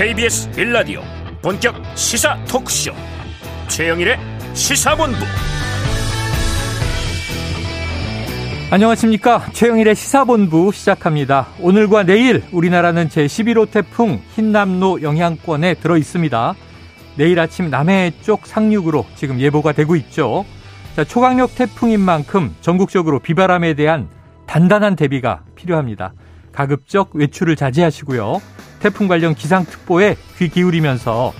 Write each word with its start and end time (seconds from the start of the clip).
KBS 0.00 0.50
빌라디오 0.52 1.02
본격 1.42 1.74
시사 1.94 2.42
토크쇼. 2.46 2.90
최영일의 3.68 4.16
시사본부. 4.54 5.18
안녕하십니까? 8.70 9.44
최영일의 9.52 9.94
시사본부 9.94 10.72
시작합니다. 10.72 11.48
오늘과 11.60 12.04
내일 12.04 12.42
우리나라는 12.50 13.08
제11호 13.08 13.70
태풍 13.70 14.22
흰남노 14.36 15.02
영향권에 15.02 15.74
들어 15.74 15.98
있습니다. 15.98 16.54
내일 17.16 17.38
아침 17.38 17.68
남해 17.68 18.12
쪽 18.22 18.46
상륙으로 18.46 19.04
지금 19.16 19.38
예보가 19.38 19.72
되고 19.72 19.96
있죠. 19.96 20.46
자, 20.96 21.04
초강력 21.04 21.54
태풍인 21.56 22.00
만큼 22.00 22.56
전국적으로 22.62 23.18
비바람에 23.18 23.74
대한 23.74 24.08
단단한 24.46 24.96
대비가 24.96 25.42
필요합니다. 25.56 26.14
가급적 26.52 27.10
외출을 27.14 27.54
자제하시고요. 27.54 28.40
태풍 28.80 29.08
관련 29.08 29.34
기상특보에 29.34 30.16
귀 30.38 30.48
기울이면서 30.48 31.32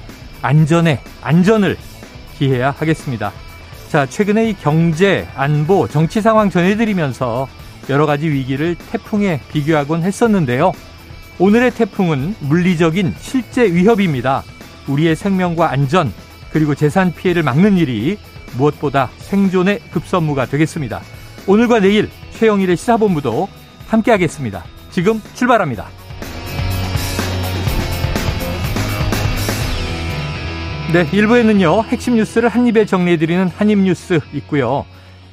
안전에 0.43 1.01
안전을 1.23 1.77
기해야 2.39 2.71
하겠습니다. 2.71 3.33
자, 3.89 4.07
최근에 4.07 4.51
이 4.51 4.55
경제, 4.55 5.27
안보, 5.35 5.89
정치 5.89 6.21
상황 6.21 6.49
전해드리면서 6.49 7.49
여러 7.89 8.07
가지 8.07 8.29
위기를 8.29 8.77
태풍에 8.77 9.41
비교하곤 9.51 10.03
했었는데요. 10.03 10.73
오늘의 11.39 11.73
태풍은 11.73 12.37
물리적인 12.41 13.15
실제 13.19 13.65
위협입니다. 13.65 14.45
우리의 14.87 15.16
생명과 15.16 15.71
안전, 15.71 16.13
그리고 16.52 16.75
재산 16.75 17.13
피해를 17.15 17.43
막는 17.43 17.79
일이 17.79 18.19
무엇보다 18.57 19.11
생존의 19.19 19.80
급선무가 19.91 20.47
되겠습니다. 20.47 21.01
오늘과 21.47 21.80
내일 21.80 22.11
최영일의 22.38 22.77
시사본부도 22.77 23.49
함께하겠습니다. 23.88 24.65
지금 24.91 25.21
출발합니다. 25.35 25.99
네, 30.93 31.07
1부에는요, 31.07 31.85
핵심 31.85 32.16
뉴스를 32.16 32.49
한입에 32.49 32.85
정리해드리는 32.85 33.46
한입뉴스 33.46 34.19
있고요. 34.35 34.85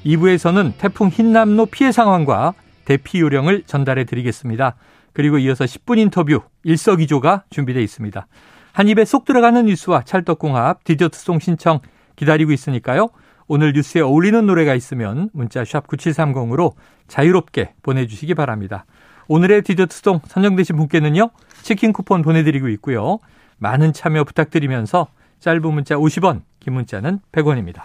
2부에서는 0.06 0.74
태풍 0.78 1.08
흰남노 1.08 1.66
피해 1.66 1.92
상황과 1.92 2.54
대피 2.86 3.22
요령을 3.22 3.64
전달해 3.66 4.04
드리겠습니다. 4.04 4.76
그리고 5.14 5.40
이어서 5.40 5.66
10분 5.66 5.98
인터뷰 5.98 6.42
일석이조가 6.62 7.46
준비되어 7.50 7.82
있습니다. 7.82 8.28
한 8.72 8.88
입에 8.88 9.04
쏙 9.04 9.26
들어가는 9.26 9.66
뉴스와 9.66 10.04
찰떡궁합 10.04 10.84
디저트송 10.84 11.40
신청 11.40 11.80
기다리고 12.16 12.52
있으니까요. 12.52 13.08
오늘 13.48 13.74
뉴스에 13.74 14.02
어울리는 14.02 14.46
노래가 14.46 14.76
있으면 14.76 15.32
문자 15.34 15.66
샵 15.66 15.88
9730으로 15.88 16.74
자유롭게 17.08 17.74
보내주시기 17.82 18.36
바랍니다. 18.36 18.86
오늘의 19.28 19.64
디저트송 19.64 20.22
선정되신 20.28 20.76
분께는요. 20.76 21.32
치킨 21.64 21.94
쿠폰 21.94 22.22
보내드리고 22.22 22.68
있고요. 22.70 23.18
많은 23.58 23.92
참여 23.92 24.24
부탁드리면서 24.24 25.08
짧은 25.40 25.62
문자 25.74 25.96
50원, 25.96 26.42
긴 26.60 26.74
문자는 26.74 27.20
100원입니다. 27.32 27.84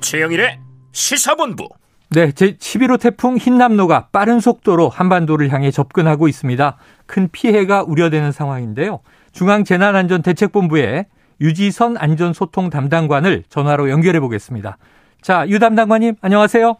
최영일의 0.00 0.58
시사본부 0.92 1.68
네, 2.12 2.30
제11호 2.32 2.98
태풍 2.98 3.36
흰남노가 3.36 4.08
빠른 4.10 4.40
속도로 4.40 4.88
한반도를 4.88 5.52
향해 5.52 5.70
접근하고 5.70 6.26
있습니다. 6.26 6.76
큰 7.06 7.28
피해가 7.30 7.84
우려되는 7.84 8.32
상황인데요. 8.32 8.98
중앙재난안전대책본부에 9.30 11.06
유지선 11.40 11.96
안전소통 11.96 12.70
담당관을 12.70 13.44
전화로 13.48 13.90
연결해 13.90 14.18
보겠습니다. 14.18 14.76
자, 15.22 15.46
유 15.48 15.60
담당관님, 15.60 16.16
안녕하세요. 16.20 16.76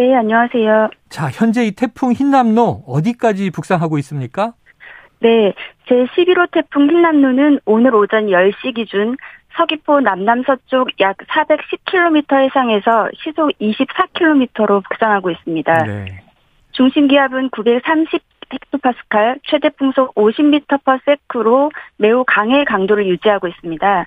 네, 0.00 0.14
안녕하세요. 0.14 0.88
자, 1.10 1.28
현재 1.30 1.66
이 1.66 1.72
태풍 1.72 2.12
흰남노 2.12 2.84
어디까지 2.86 3.50
북상하고 3.50 3.98
있습니까? 3.98 4.54
네, 5.18 5.52
제11호 5.88 6.50
태풍 6.52 6.88
흰남노는 6.88 7.60
오늘 7.66 7.94
오전 7.94 8.28
10시 8.28 8.76
기준 8.76 9.18
서귀포 9.58 10.00
남남서쪽 10.00 10.98
약 11.00 11.18
410km 11.18 12.44
해상에서 12.44 13.10
시속 13.22 13.50
24km로 13.60 14.82
북상하고 14.84 15.32
있습니다. 15.32 15.84
네. 15.84 16.22
중심 16.72 17.06
기압은 17.06 17.50
930 17.50 18.22
헥토파스칼, 18.48 19.40
최대 19.44 19.68
풍속 19.68 20.14
50m/s로 20.14 21.70
매우 21.98 22.24
강의 22.26 22.64
강도를 22.64 23.06
유지하고 23.06 23.48
있습니다. 23.48 24.06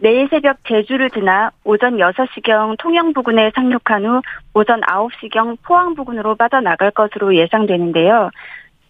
내일 0.00 0.28
새벽 0.28 0.58
제주를 0.66 1.10
지나 1.10 1.50
오전 1.64 1.96
6시경 1.96 2.76
통영 2.78 3.12
부근에 3.12 3.50
상륙한 3.54 4.04
후 4.04 4.22
오전 4.54 4.80
9시경 4.80 5.58
포항 5.62 5.94
부근으로 5.94 6.36
빠져나갈 6.36 6.90
것으로 6.92 7.34
예상되는데요. 7.34 8.30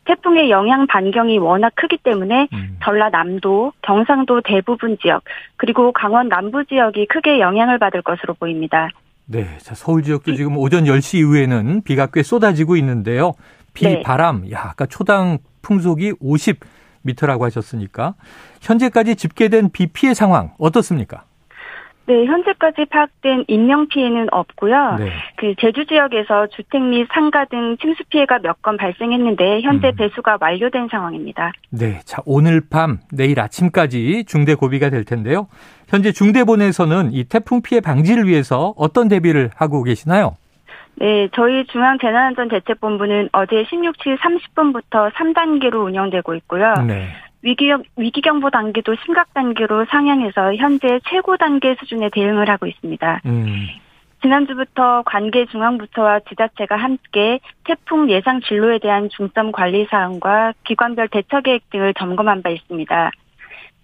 태풍의 0.05 0.51
영향 0.51 0.87
반경이 0.87 1.39
워낙 1.39 1.73
크기 1.75 1.99
때문에 1.99 2.49
음. 2.53 2.79
전라남도, 2.83 3.73
경상도 3.83 4.41
대부분 4.43 4.97
지역, 5.03 5.23
그리고 5.57 5.93
강원 5.93 6.29
남부 6.29 6.65
지역이 6.65 7.07
크게 7.07 7.41
영향을 7.41 7.79
받을 7.79 8.01
것으로 8.01 8.35
보입니다. 8.35 8.89
네. 9.27 9.59
자, 9.59 9.75
서울 9.75 10.03
지역도 10.03 10.35
지금 10.35 10.57
오전 10.57 10.85
10시 10.85 11.19
이후에는 11.19 11.83
비가 11.83 12.07
꽤 12.07 12.23
쏟아지고 12.23 12.77
있는데요. 12.77 13.33
비, 13.75 13.85
네. 13.85 14.03
바람, 14.03 14.51
야, 14.51 14.71
아까 14.71 14.87
초당 14.87 15.39
풍속이 15.61 16.15
50m라고 17.07 17.43
하셨으니까 17.43 18.15
현재까지 18.61 19.17
집계된 19.17 19.71
비 19.73 19.87
피해 19.87 20.15
상황 20.15 20.51
어떻습니까? 20.59 21.25
네, 22.07 22.25
현재까지 22.25 22.87
파악된 22.87 23.45
인명 23.49 23.87
피해는 23.89 24.29
없고요. 24.33 24.97
네. 24.99 25.11
그 25.37 25.55
제주 25.61 25.85
지역에서 25.85 26.47
주택 26.47 26.81
및 26.81 27.07
상가 27.13 27.45
등 27.45 27.77
침수 27.83 28.03
피해가 28.09 28.39
몇 28.39 28.63
건 28.63 28.79
발생했는데 28.79 29.61
현재 29.61 29.89
음. 29.89 29.95
배수가 29.95 30.39
완료된 30.41 30.89
상황입니다. 30.91 31.53
네, 31.71 32.01
자 32.07 32.23
오늘 32.25 32.63
밤 32.71 32.99
내일 33.13 33.39
아침까지 33.41 34.25
중대 34.27 34.55
고비가 34.55 34.89
될 34.89 35.05
텐데요. 35.05 35.49
현재 35.89 36.11
중대본에서는 36.11 37.13
이 37.13 37.25
태풍 37.25 37.61
피해 37.61 37.83
방지를 37.83 38.27
위해서 38.27 38.73
어떤 38.79 39.09
대비를 39.09 39.51
하고 39.55 39.83
계시나요? 39.83 40.37
네, 41.01 41.29
저희 41.33 41.65
중앙재난안전대책본부는 41.67 43.31
어제 43.33 43.65
16시 43.65 44.19
30분부터 44.19 45.13
3단계로 45.13 45.85
운영되고 45.85 46.35
있고요. 46.35 46.75
네. 46.87 47.09
위기경, 47.43 47.85
위기경보 47.97 48.51
단계도 48.51 48.97
심각 49.05 49.33
단계로 49.33 49.87
상향해서 49.87 50.57
현재 50.57 50.99
최고 51.09 51.37
단계 51.37 51.77
수준의 51.77 52.11
대응을 52.11 52.49
하고 52.49 52.67
있습니다. 52.67 53.21
음. 53.27 53.69
지난주부터 54.23 55.03
관계 55.07 55.47
중앙부처와 55.47 56.21
지자체가 56.29 56.75
함께 56.77 57.39
태풍 57.65 58.11
예상 58.11 58.41
진로에 58.41 58.81
대한 58.81 59.09
중점 59.11 59.53
관리 59.53 59.87
사항과 59.89 60.55
기관별 60.65 61.09
대처 61.09 61.41
계획 61.41 61.71
등을 61.71 61.95
점검한 61.95 62.43
바 62.43 62.51
있습니다. 62.51 63.11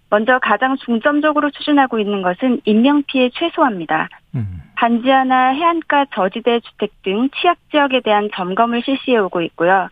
먼저 0.09 0.39
가장 0.39 0.77
중점적으로 0.77 1.51
추진하고 1.51 1.99
있는 1.99 2.21
것은 2.21 2.61
인명피해 2.65 3.31
최소화입니다. 3.33 4.09
음. 4.35 4.61
반지하나 4.75 5.49
해안가 5.49 6.05
저지대 6.13 6.59
주택 6.59 6.91
등 7.01 7.29
취약 7.35 7.57
지역에 7.71 8.01
대한 8.01 8.29
점검을 8.33 8.83
실시해 8.83 9.17
오고 9.17 9.41
있고요. 9.41 9.89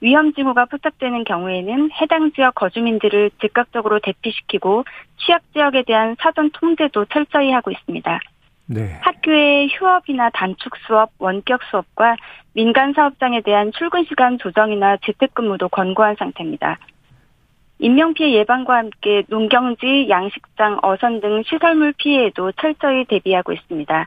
위험 0.00 0.34
징후가 0.34 0.64
포착되는 0.64 1.24
경우에는 1.24 1.90
해당 2.00 2.32
지역 2.32 2.56
거주민들을 2.56 3.30
즉각적으로 3.40 4.00
대피시키고 4.00 4.84
취약 5.18 5.42
지역에 5.52 5.84
대한 5.86 6.16
사전 6.18 6.50
통제도 6.50 7.04
철저히 7.04 7.52
하고 7.52 7.70
있습니다. 7.70 8.20
네. 8.66 8.98
학교의 9.02 9.68
휴업이나 9.68 10.30
단축 10.30 10.76
수업, 10.86 11.10
원격 11.18 11.62
수업과 11.70 12.16
민간 12.54 12.92
사업장에 12.94 13.42
대한 13.42 13.70
출근 13.72 14.04
시간 14.04 14.38
조정이나 14.38 14.96
재택근무도 15.04 15.68
권고한 15.68 16.16
상태입니다. 16.18 16.78
인명피해 17.82 18.32
예방과 18.34 18.76
함께 18.76 19.24
농경지, 19.26 20.06
양식장, 20.08 20.78
어선 20.82 21.20
등 21.20 21.42
시설물 21.44 21.92
피해에도 21.98 22.52
철저히 22.52 23.04
대비하고 23.06 23.52
있습니다. 23.52 24.06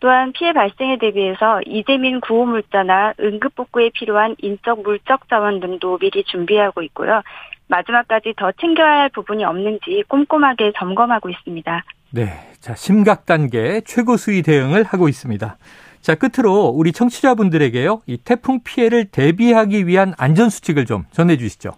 또한 0.00 0.32
피해 0.32 0.52
발생에 0.52 0.98
대비해서 0.98 1.62
이재민 1.64 2.20
구호물자나 2.20 3.14
응급복구에 3.18 3.90
필요한 3.94 4.36
인적 4.38 4.82
물적 4.82 5.28
자원 5.30 5.60
등도 5.60 5.96
미리 5.96 6.24
준비하고 6.24 6.82
있고요. 6.82 7.22
마지막까지 7.68 8.34
더 8.36 8.52
챙겨야 8.52 9.00
할 9.00 9.08
부분이 9.08 9.44
없는지 9.44 10.04
꼼꼼하게 10.08 10.72
점검하고 10.76 11.30
있습니다. 11.30 11.84
네. 12.12 12.26
자, 12.60 12.74
심각 12.74 13.24
단계 13.24 13.80
최고 13.86 14.18
수위 14.18 14.42
대응을 14.42 14.84
하고 14.84 15.08
있습니다. 15.08 15.56
자, 16.02 16.14
끝으로 16.16 16.66
우리 16.66 16.92
청취자분들에게요. 16.92 18.02
이 18.06 18.18
태풍 18.18 18.60
피해를 18.62 19.06
대비하기 19.06 19.86
위한 19.86 20.12
안전 20.18 20.50
수칙을 20.50 20.84
좀 20.84 21.04
전해 21.12 21.38
주시죠. 21.38 21.72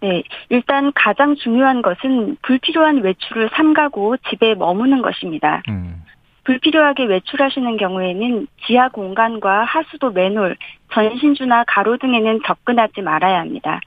네, 0.00 0.22
일단 0.48 0.92
가장 0.94 1.34
중요한 1.36 1.82
것은 1.82 2.36
불필요한 2.42 3.02
외출을 3.02 3.50
삼가고 3.52 4.16
집에 4.28 4.54
머무는 4.54 5.02
것입니다. 5.02 5.62
음. 5.68 6.02
불필요하게 6.44 7.04
외출하시는 7.04 7.76
경우에는 7.76 8.46
지하 8.66 8.88
공간과 8.88 9.64
하수도 9.64 10.10
맨홀, 10.12 10.56
전신주나 10.92 11.64
가로 11.66 11.98
등에는 11.98 12.40
접근하지 12.46 13.02
말아야 13.02 13.40
합니다. 13.40 13.80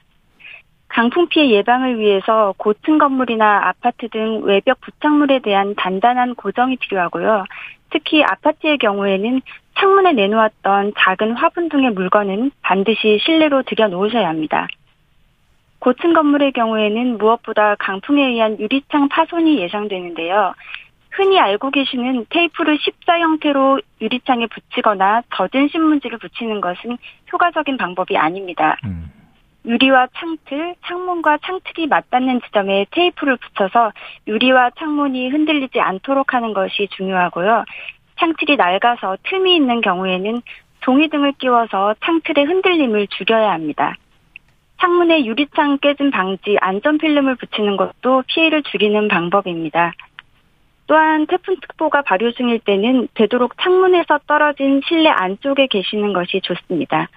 강풍 0.88 1.28
피해 1.30 1.50
예방을 1.50 1.98
위해서 2.00 2.54
고층 2.58 2.98
건물이나 2.98 3.70
아파트 3.70 4.10
등 4.10 4.42
외벽 4.44 4.80
부착물에 4.82 5.40
대한 5.40 5.74
단단한 5.76 6.36
고정이 6.36 6.76
필요하고요. 6.76 7.46
특히 7.90 8.24
아파트의 8.24 8.78
경우에는 8.78 9.42
창문에 9.80 10.14
내놓았던 10.14 10.94
작은 10.98 11.34
화분 11.34 11.70
등의 11.70 11.92
물건은 11.92 12.52
반드시 12.62 13.20
실내로 13.24 13.64
들여놓으셔야 13.64 14.28
합니다. 14.28 14.68
고층 15.82 16.14
건물의 16.14 16.52
경우에는 16.52 17.18
무엇보다 17.18 17.76
강풍에 17.76 18.24
의한 18.24 18.60
유리창 18.60 19.10
파손이 19.10 19.60
예상되는데요. 19.62 20.54
흔히 21.10 21.40
알고 21.40 21.72
계시는 21.72 22.28
테이프를 22.30 22.78
십자 22.80 23.20
형태로 23.20 23.82
유리창에 24.00 24.46
붙이거나 24.46 25.24
젖은 25.36 25.70
신문지를 25.70 26.20
붙이는 26.20 26.62
것은 26.62 26.98
효과적인 27.34 27.78
방법이 27.78 28.16
아닙니다. 28.16 28.78
음. 28.86 29.12
유리와 29.66 30.08
창틀, 30.16 30.76
창문과 30.86 31.40
창틀이 31.44 31.88
맞닿는 31.88 32.42
지점에 32.46 32.86
테이프를 32.92 33.38
붙여서 33.38 33.92
유리와 34.28 34.72
창문이 34.78 35.30
흔들리지 35.30 35.80
않도록 35.80 36.36
하는 36.36 36.54
것이 36.54 36.90
중요하고요. 36.92 37.66
창틀이 38.20 38.56
낡아서 38.56 39.18
틈이 39.24 39.56
있는 39.56 39.82
경우에는 39.82 40.44
종이 40.82 41.10
등을 41.10 41.34
끼워서 41.34 41.96
창틀의 42.04 42.46
흔들림을 42.46 43.08
줄여야 43.08 43.52
합니다. 43.52 43.96
창문에 44.82 45.26
유리창 45.26 45.78
깨진 45.78 46.10
방지 46.10 46.58
안전 46.60 46.98
필름을 46.98 47.36
붙이는 47.36 47.78
것도 47.78 48.24
피해를 48.28 48.64
줄이는 48.64 49.08
방법입니다. 49.08 49.94
또한 50.88 51.28
태풍특보가 51.28 52.02
발효 52.02 52.32
중일 52.32 52.60
때는 52.60 53.08
되도록 53.14 53.54
창문에서 53.62 54.22
떨어진 54.28 54.82
실내 54.86 55.10
안쪽에 55.10 55.68
계시는 55.68 56.14
것이 56.14 56.42
좋습니다. 56.42 57.10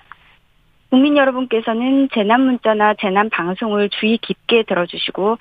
국민 0.91 1.17
여러분께서는 1.17 2.11
재난 2.13 2.43
문자나 2.43 2.95
재난 3.01 3.31
방송을 3.31 3.89
주의 3.89 4.19
깊게 4.19 4.65
들어주시고 4.65 5.39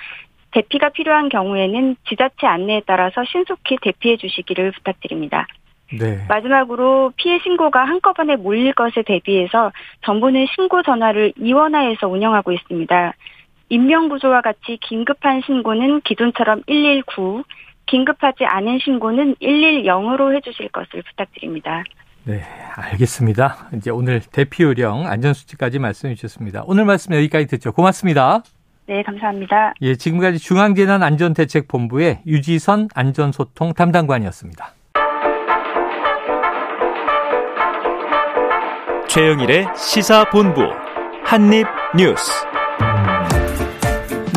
대피가 0.51 0.89
필요한 0.89 1.27
경우에는 1.27 1.97
지자체 2.07 2.47
안내에 2.47 2.83
따라서 2.87 3.23
신속히 3.25 3.77
대피해 3.81 4.15
주시기를 4.15 4.71
부탁드립니다. 4.71 5.45
네. 5.91 6.25
마지막으로 6.27 7.13
피해 7.17 7.39
신고가 7.39 7.83
한꺼번에 7.85 8.35
몰릴 8.35 8.73
것에 8.73 9.03
대비해서 9.03 9.71
정부는 10.05 10.47
신고 10.55 10.81
전화를 10.81 11.33
이원화해서 11.37 12.07
운영하고 12.07 12.51
있습니다. 12.51 13.13
인명구조와 13.69 14.41
같이 14.41 14.77
긴급한 14.81 15.41
신고는 15.45 16.01
기존처럼 16.01 16.63
119, 16.67 17.43
긴급하지 17.85 18.45
않은 18.45 18.79
신고는 18.79 19.35
110으로 19.35 20.35
해주실 20.35 20.69
것을 20.69 21.03
부탁드립니다. 21.03 21.83
네, 22.25 22.41
알겠습니다. 22.75 23.69
이제 23.75 23.91
오늘 23.91 24.21
대피 24.31 24.63
요령 24.63 25.07
안전수칙까지 25.07 25.79
말씀해 25.79 26.15
주셨습니다. 26.15 26.63
오늘 26.65 26.85
말씀 26.85 27.13
여기까지 27.13 27.47
듣죠. 27.47 27.73
고맙습니다. 27.73 28.43
네, 28.85 29.01
감사합니다. 29.03 29.73
예, 29.81 29.95
지금까지 29.95 30.39
중앙재난안전대책본부의 30.39 32.21
유지선 32.25 32.89
안전소통 32.93 33.73
담당관이었습니다. 33.73 34.73
최영일의 39.13 39.67
시사본부 39.77 40.61
한입뉴스. 41.23 42.31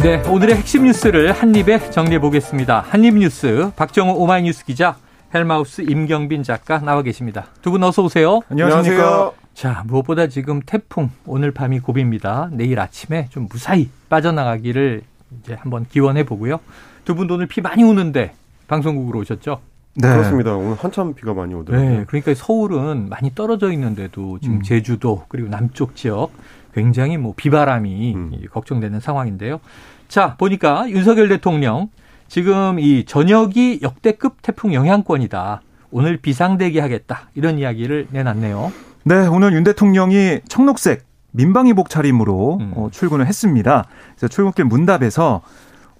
네, 0.02 0.22
오늘의 0.28 0.56
핵심 0.56 0.84
뉴스를 0.84 1.32
한입에 1.32 1.88
정리해 1.90 2.18
보겠습니다. 2.18 2.84
한입뉴스 2.86 3.70
박정호 3.74 4.12
오마이뉴스 4.16 4.66
기자 4.66 4.96
헬마우스 5.34 5.80
임경빈 5.80 6.42
작가 6.42 6.78
나와 6.78 7.00
계십니다. 7.00 7.46
두 7.62 7.70
분 7.70 7.82
어서 7.84 8.02
오세요. 8.02 8.40
안녕하십니까. 8.50 9.32
자, 9.54 9.82
무엇보다 9.86 10.26
지금 10.26 10.60
태풍 10.60 11.08
오늘 11.24 11.52
밤이 11.52 11.80
고비입니다. 11.80 12.50
내일 12.52 12.78
아침에 12.78 13.28
좀 13.30 13.48
무사히 13.50 13.88
빠져나가기를 14.10 15.00
이제 15.40 15.54
한번 15.54 15.86
기원해 15.88 16.24
보고요. 16.24 16.60
두 17.06 17.14
분도 17.14 17.36
오늘 17.36 17.46
비 17.46 17.62
많이 17.62 17.82
오는데 17.82 18.34
방송국으로 18.68 19.20
오셨죠? 19.20 19.58
네. 19.96 20.08
그렇습니다. 20.08 20.54
오늘 20.54 20.76
한참 20.76 21.14
비가 21.14 21.32
많이 21.34 21.54
오더라고요. 21.54 21.90
네. 21.90 22.04
그러니까 22.06 22.34
서울은 22.34 23.08
많이 23.08 23.34
떨어져 23.34 23.72
있는데도 23.72 24.38
지금 24.40 24.56
음. 24.56 24.62
제주도 24.62 25.24
그리고 25.28 25.48
남쪽 25.48 25.96
지역 25.96 26.30
굉장히 26.74 27.16
뭐 27.16 27.32
비바람이 27.36 28.14
음. 28.14 28.32
걱정되는 28.50 29.00
상황인데요. 29.00 29.60
자, 30.08 30.36
보니까 30.36 30.88
윤석열 30.90 31.28
대통령 31.28 31.88
지금 32.28 32.78
이 32.78 33.04
전역이 33.04 33.80
역대급 33.82 34.42
태풍 34.42 34.74
영향권이다. 34.74 35.62
오늘 35.90 36.18
비상대기 36.18 36.78
하겠다. 36.78 37.30
이런 37.34 37.58
이야기를 37.58 38.08
내놨네요. 38.10 38.72
네, 39.04 39.26
오늘 39.26 39.52
윤 39.54 39.64
대통령이 39.64 40.40
청록색 40.48 41.06
민방위복 41.30 41.88
차림으로 41.88 42.58
음. 42.60 42.72
어, 42.76 42.88
출근을 42.90 43.26
했습니다. 43.26 43.86
그래서 44.16 44.28
출근길 44.28 44.64
문답에서 44.64 45.42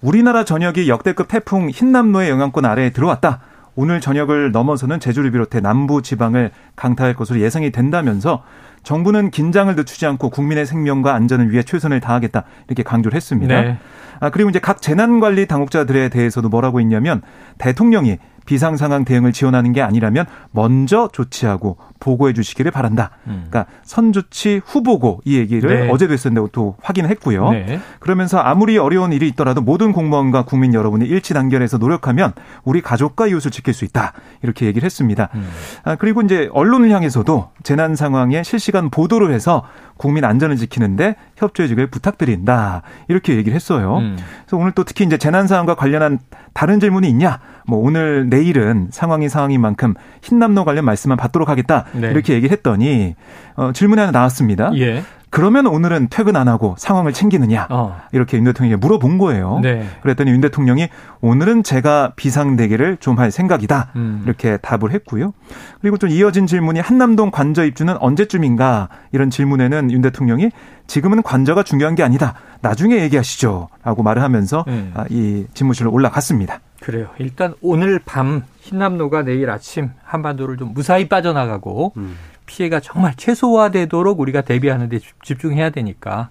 우리나라 0.01 0.43
전역이 0.43 0.89
역대급 0.89 1.27
태풍 1.27 1.69
흰남노의 1.69 2.29
영향권 2.29 2.65
아래에 2.65 2.91
들어왔다. 2.91 3.39
오늘 3.77 4.01
저녁을 4.01 4.51
넘어서는 4.51 4.99
제주를 4.99 5.29
비롯해 5.31 5.61
남부 5.61 6.01
지방을 6.01 6.49
강타할 6.75 7.13
것으로 7.13 7.39
예상이 7.39 7.71
된다면서 7.71 8.43
정부는 8.81 9.29
긴장을 9.29 9.73
늦추지 9.75 10.07
않고 10.07 10.31
국민의 10.31 10.65
생명과 10.65 11.13
안전을 11.13 11.51
위해 11.51 11.61
최선을 11.61 11.99
다하겠다 11.99 12.43
이렇게 12.67 12.81
강조를 12.81 13.15
했습니다. 13.15 13.61
네. 13.61 13.77
아 14.19 14.31
그리고 14.31 14.49
이제 14.49 14.57
각 14.57 14.81
재난 14.81 15.19
관리 15.19 15.45
당국자들에 15.45 16.09
대해서도 16.09 16.49
뭐라고 16.49 16.79
했냐면 16.79 17.21
대통령이 17.59 18.17
비상 18.47 18.77
상황 18.77 19.05
대응을 19.05 19.33
지원하는 19.33 19.73
게 19.73 19.81
아니라면 19.83 20.25
먼저 20.51 21.09
조치하고 21.11 21.77
보고해 21.99 22.33
주시기를 22.33 22.71
바란다. 22.71 23.11
음. 23.27 23.47
그러니까 23.49 23.65
선조치 23.83 24.61
후보고 24.65 25.21
이 25.25 25.37
얘기를 25.37 25.87
네. 25.87 25.91
어제도 25.91 26.13
했었는데 26.13 26.49
또 26.53 26.75
확인했고요. 26.81 27.51
네. 27.51 27.79
그러면서 27.99 28.39
아무리 28.39 28.77
어려운 28.77 29.11
일이 29.11 29.27
있더라도 29.29 29.61
모든 29.61 29.91
공무원과 29.91 30.45
국민 30.45 30.73
여러분이 30.73 31.05
일치 31.05 31.33
단결해서 31.33 31.77
노력하면 31.77 32.33
우리 32.63 32.81
가족과 32.81 33.27
이웃을 33.27 33.51
지킬 33.51 33.73
수 33.73 33.83
있다. 33.83 34.13
이렇게 34.43 34.65
얘기를 34.65 34.85
했습니다. 34.85 35.29
음. 35.35 35.49
아, 35.83 35.95
그리고 35.95 36.21
이제 36.21 36.49
언론을 36.53 36.89
향해서도 36.89 37.49
재난 37.63 37.95
상황에 37.95 38.43
실시간 38.43 38.89
보도를 38.89 39.33
해서 39.33 39.63
국민 39.97 40.23
안전을 40.23 40.55
지키는데 40.55 41.15
협조해 41.35 41.67
주길 41.67 41.87
부탁드린다. 41.87 42.83
이렇게 43.07 43.35
얘기를 43.35 43.55
했어요. 43.55 43.97
음. 43.97 44.17
그래서 44.45 44.57
오늘 44.57 44.71
또 44.71 44.83
특히 44.83 45.03
이제 45.03 45.17
재난 45.17 45.47
상황과 45.47 45.75
관련한 45.75 46.19
다른 46.57 46.79
질문이 46.79 47.07
있냐? 47.09 47.39
뭐 47.67 47.77
오늘 47.77 48.29
내일은 48.29 48.87
상황이 48.89 49.29
상황인 49.29 49.61
만큼 49.61 49.93
흰남노 50.23 50.65
관련 50.65 50.85
말씀만 50.85 51.15
받도록 51.15 51.49
하겠다. 51.49 51.85
네. 51.93 52.09
이렇게 52.09 52.33
얘기를 52.33 52.51
했더니 52.51 53.13
어, 53.55 53.71
질문이 53.73 53.99
하나 53.99 54.11
나왔습니다. 54.11 54.71
예. 54.73 55.03
그러면 55.29 55.67
오늘은 55.67 56.07
퇴근 56.09 56.35
안 56.35 56.47
하고 56.47 56.75
상황을 56.77 57.11
챙기느냐 57.13 57.67
어. 57.69 57.99
이렇게 58.11 58.37
윤 58.37 58.45
대통령이 58.45 58.77
물어본 58.79 59.17
거예요. 59.17 59.59
네. 59.61 59.85
그랬더니 60.01 60.31
윤 60.31 60.41
대통령이 60.41 60.87
오늘은 61.21 61.63
제가 61.63 62.13
비상 62.15 62.55
대기를 62.55 62.97
좀 62.97 63.17
할 63.17 63.31
생각이다 63.31 63.93
음. 63.95 64.21
이렇게 64.25 64.57
답을 64.57 64.91
했고요. 64.91 65.33
그리고 65.81 65.97
좀 65.97 66.09
이어진 66.11 66.45
질문이 66.45 66.79
한남동 66.79 67.31
관저 67.31 67.65
입주는 67.65 67.95
언제쯤인가 67.97 68.89
이런 69.11 69.29
질문에는 69.31 69.89
윤 69.91 70.01
대통령이 70.01 70.51
지금은 70.85 71.23
관저가 71.23 71.63
중요한 71.63 71.95
게 71.95 72.03
아니다. 72.03 72.35
나중에 72.61 72.97
얘기하시죠라고 73.01 74.03
말을 74.03 74.21
하면서 74.21 74.63
네. 74.67 74.91
아, 74.93 75.05
이 75.09 75.45
집무실로 75.53 75.91
올라갔습니다. 75.91 76.59
그래요. 76.79 77.07
일단 77.17 77.55
오늘 77.61 77.99
밤 78.05 78.43
흰남노가 78.59 79.23
내일 79.23 79.49
아침 79.49 79.89
한반도를 80.03 80.57
좀 80.57 80.73
무사히 80.73 81.09
빠져나가고 81.09 81.93
음. 81.97 82.15
피해가 82.47 82.79
정말 82.79 83.13
최소화되도록 83.15 84.19
우리가 84.19 84.41
대비하는 84.41 84.89
데 84.89 84.97
집중해야 85.23 85.69
되니까 85.69 86.29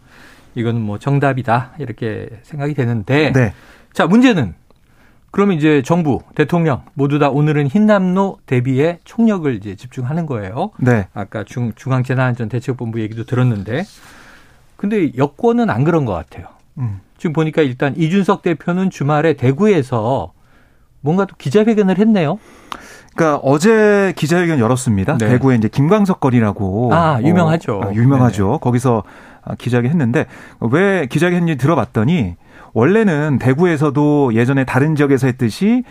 이거는 0.56 0.80
뭐 0.80 0.98
정답이다 0.98 1.74
이렇게 1.78 2.28
생각이 2.42 2.74
되는데 2.74 3.32
네. 3.32 3.52
자 3.92 4.06
문제는 4.06 4.54
그러면 5.30 5.56
이제 5.56 5.82
정부 5.82 6.22
대통령 6.34 6.82
모두 6.94 7.18
다 7.18 7.28
오늘은 7.28 7.68
흰남노 7.68 8.38
대비에 8.46 8.98
총력을 9.04 9.54
이제 9.54 9.76
집중하는 9.76 10.26
거예요. 10.26 10.70
네. 10.78 11.08
아까 11.12 11.44
중 11.44 11.72
중앙재난안전대책본부 11.76 13.00
얘기도 13.02 13.24
들었는데 13.24 13.84
근데 14.76 15.12
여권은 15.16 15.70
안 15.70 15.84
그런 15.84 16.04
것 16.04 16.14
같아요. 16.14 16.48
음. 16.78 17.00
지금 17.18 17.32
보니까 17.32 17.62
일단 17.62 17.94
이준석 17.96 18.42
대표는 18.42 18.90
주말에 18.90 19.34
대구에서 19.34 20.32
뭔가 21.00 21.24
또 21.24 21.36
기자회견을 21.36 21.98
했네요. 21.98 22.38
그러니까 23.16 23.40
어제 23.42 24.12
기자회견 24.14 24.58
열었습니다. 24.58 25.16
네. 25.16 25.28
대구에 25.28 25.56
이제 25.56 25.68
김광석 25.68 26.20
거리라고 26.20 26.90
아 26.92 27.18
유명하죠. 27.22 27.80
어, 27.80 27.92
유명하죠. 27.94 28.52
네. 28.52 28.58
거기서 28.60 29.04
기자회견 29.56 29.90
했는데 29.90 30.26
왜 30.60 31.06
기자회견이 31.06 31.56
들어봤더니 31.56 32.36
원래는 32.76 33.38
대구에서도 33.38 34.34
예전에 34.34 34.64
다른 34.64 34.96
지역에서 34.96 35.28
했듯이 35.28 35.82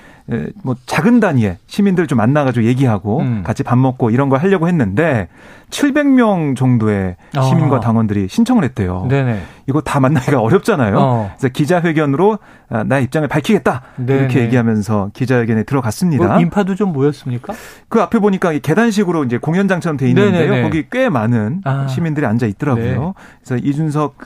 뭐 0.63 0.75
작은 0.85 1.19
단위의 1.19 1.57
시민들 1.65 2.05
좀 2.05 2.17
만나가지고 2.17 2.63
얘기하고 2.67 3.21
음. 3.21 3.41
같이 3.43 3.63
밥 3.63 3.75
먹고 3.79 4.11
이런 4.11 4.29
걸 4.29 4.39
하려고 4.39 4.67
했는데 4.67 5.27
700명 5.71 6.55
정도의 6.55 7.15
시민과 7.31 7.77
아. 7.77 7.79
당원들이 7.79 8.27
신청을 8.29 8.63
했대요. 8.65 9.07
네네. 9.09 9.41
이거 9.65 9.81
다 9.81 9.99
만나기가 9.99 10.39
어렵잖아요. 10.39 10.95
어. 10.99 11.31
그래서 11.35 11.51
기자회견으로 11.51 12.37
아, 12.69 12.83
나 12.83 12.99
입장을 12.99 13.27
밝히겠다 13.27 13.81
네네. 13.95 14.19
이렇게 14.19 14.41
얘기하면서 14.41 15.09
기자회견에 15.15 15.63
들어갔습니다. 15.63 16.27
뭐 16.27 16.39
인파도 16.39 16.75
좀 16.75 16.93
모였습니까? 16.93 17.55
그 17.89 17.99
앞에 17.99 18.19
보니까 18.19 18.51
계단식으로 18.59 19.23
이제 19.23 19.39
공연장처럼 19.39 19.97
돼 19.97 20.07
있는데요. 20.09 20.51
네네네. 20.51 20.61
거기 20.61 20.85
꽤 20.91 21.09
많은 21.09 21.61
아. 21.65 21.87
시민들이 21.87 22.27
앉아 22.27 22.45
있더라고요. 22.45 23.05
네. 23.05 23.13
그래서 23.43 23.65
이준석 23.65 24.17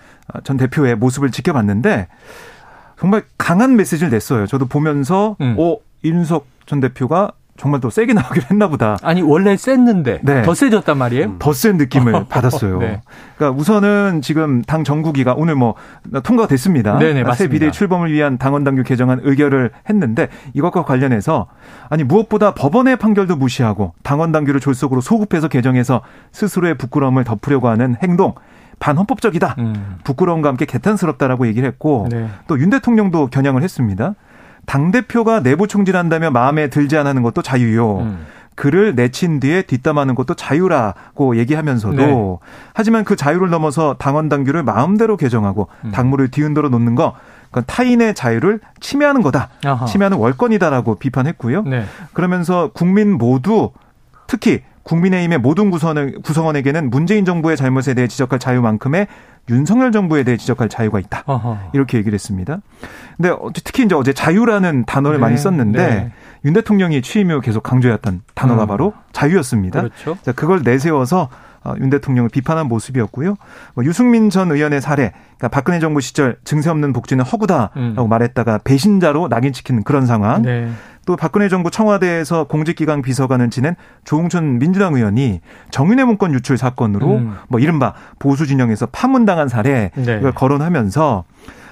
전 0.44 0.58
대표의 0.58 0.96
모습을 0.96 1.32
지켜봤는데 1.32 2.08
정말 3.00 3.24
강한 3.38 3.76
메시지를 3.76 4.12
냈어요. 4.12 4.46
저도 4.46 4.66
보면서 4.68 5.36
음. 5.42 5.56
어 5.58 5.78
이준석 6.04 6.46
전 6.66 6.80
대표가 6.80 7.32
정말 7.60 7.82
더 7.82 7.90
세게 7.90 8.14
나오기로 8.14 8.46
했나 8.50 8.68
보다. 8.70 8.98
아니 9.04 9.22
원래 9.22 9.56
셌는데 9.58 10.22
네. 10.24 10.42
더 10.44 10.54
세졌단 10.56 10.98
말이에요? 10.98 11.26
음. 11.26 11.36
더센 11.40 11.78
느낌을 11.78 12.26
받았어요. 12.30 12.80
네. 12.80 13.02
그러니까 13.38 13.60
우선은 13.60 14.22
지금 14.22 14.62
당 14.62 14.84
정국위가 14.84 15.34
오늘 15.36 15.56
뭐 15.56 15.76
통과가 16.24 16.48
됐습니다. 16.48 16.98
네네, 16.98 17.24
새 17.36 17.50
비대위 17.50 17.72
출범을 17.72 18.12
위한 18.12 18.38
당원 18.38 18.64
당규 18.64 18.84
개정안 18.84 19.20
의결을 19.24 19.72
했는데 19.90 20.30
이것과 20.54 20.86
관련해서 20.86 21.48
아니 21.90 22.04
무엇보다 22.04 22.54
법원의 22.54 22.98
판결도 22.98 23.36
무시하고 23.36 23.94
당원 24.04 24.32
당규를 24.32 24.62
졸속으로 24.62 25.02
소급해서 25.02 25.50
개정해서 25.50 26.02
스스로의 26.32 26.78
부끄러움을 26.78 27.26
덮으려고 27.26 27.68
하는 27.68 27.96
행동 28.02 28.34
반헌법적이다. 28.80 29.56
음. 29.60 29.98
부끄러움과 30.04 30.50
함께 30.50 30.66
개탄스럽다라고 30.66 31.48
얘기를 31.48 31.68
했고 31.68 32.08
네. 32.12 32.30
또윤 32.48 32.70
대통령도 32.70 33.28
겨냥을 33.28 33.62
했습니다. 33.62 34.16
당 34.66 34.92
대표가 34.92 35.42
내부 35.42 35.68
총질한다며 35.68 36.32
마음에 36.32 36.70
들지 36.70 36.98
않는 36.98 37.22
것도 37.22 37.42
자유요. 37.42 38.00
음. 38.00 38.26
글을 38.56 38.94
내친 38.96 39.40
뒤에 39.40 39.62
뒷담하는 39.62 40.16
것도 40.16 40.34
자유라고 40.34 41.38
얘기하면서도 41.38 41.96
네. 41.96 42.38
하지만 42.74 43.06
그 43.06 43.16
자유를 43.16 43.50
넘어서 43.50 43.96
당원 43.98 44.28
당규를 44.28 44.64
마음대로 44.64 45.16
개정하고 45.16 45.70
음. 45.86 45.92
당무를 45.92 46.30
뒤흔들어 46.30 46.68
놓는 46.68 46.96
거 46.96 47.16
그건 47.46 47.64
타인의 47.66 48.16
자유를 48.16 48.60
침해하는 48.82 49.22
거다. 49.22 49.50
아하. 49.66 49.86
침해하는 49.86 50.18
월권이다라고 50.18 50.96
비판했고요. 50.96 51.64
네. 51.64 51.86
그러면서 52.12 52.72
국민 52.74 53.18
모두 53.18 53.72
특히 54.28 54.62
국민의힘의 54.89 55.38
모든 55.38 55.69
구성원, 55.69 56.22
구성원에게는 56.24 56.89
문재인 56.89 57.24
정부의 57.24 57.55
잘못에 57.55 57.93
대해 57.93 58.08
지적할 58.08 58.39
자유만큼의 58.39 59.08
윤석열 59.50 59.91
정부에 59.91 60.24
대해 60.24 60.36
지적할 60.36 60.67
자유가 60.67 61.00
있다. 61.00 61.24
어허. 61.25 61.58
이렇게 61.74 61.98
얘기를 62.00 62.15
했습니다. 62.15 62.60
근데 63.15 63.31
특히 63.63 63.86
이제 63.86 63.93
어제 63.96 64.13
자유라는 64.13 64.86
단어를 64.86 65.17
네. 65.17 65.22
많이 65.22 65.38
썼는데 65.38 65.88
네. 65.88 66.12
윤 66.46 66.53
대통령이 66.53 67.01
취임 67.01 67.29
후 67.29 67.39
계속 67.39 67.62
강조했던 67.62 68.22
단어가 68.34 68.65
음. 68.65 68.67
바로 68.67 68.93
자유였습니다. 69.12 69.81
그렇죠. 69.81 70.17
자, 70.24 70.31
그걸 70.31 70.62
내세워서 70.63 71.29
어, 71.63 71.74
윤 71.79 71.89
대통령을 71.89 72.29
비판한 72.29 72.67
모습이었고요. 72.67 73.36
뭐 73.75 73.86
유승민 73.86 74.29
전 74.29 74.51
의원의 74.51 74.81
사례, 74.81 75.12
그러니까 75.38 75.50
박근혜 75.50 75.79
정부 75.79 76.00
시절 76.00 76.38
증세 76.46 76.69
없는 76.69 76.93
복지는 76.93 77.25
허구다라고 77.25 77.74
음. 77.77 78.10
말했다가 78.10 78.60
배신자로 78.63 79.27
낙인 79.27 79.51
찍히는 79.51 79.84
그런 79.84 80.05
상황. 80.05 80.41
네. 80.41 80.69
또 81.10 81.16
박근혜 81.16 81.50
정부 81.50 81.72
청와대에서 81.72 82.44
공직기강 82.44 83.01
비서관을 83.01 83.50
지낸 83.50 83.75
조홍천 84.04 84.60
민주당 84.60 84.94
의원이 84.94 85.42
정윤회 85.72 86.04
문건 86.04 86.36
유출 86.36 86.56
사건으로 86.56 87.16
음. 87.16 87.36
뭐 87.48 87.60
이른바 87.60 87.96
보수 88.20 88.46
진영에서 88.46 88.86
파문당한 88.92 89.48
사례 89.48 89.89
네. 89.96 90.18
이걸 90.20 90.32
거론하면서 90.34 91.24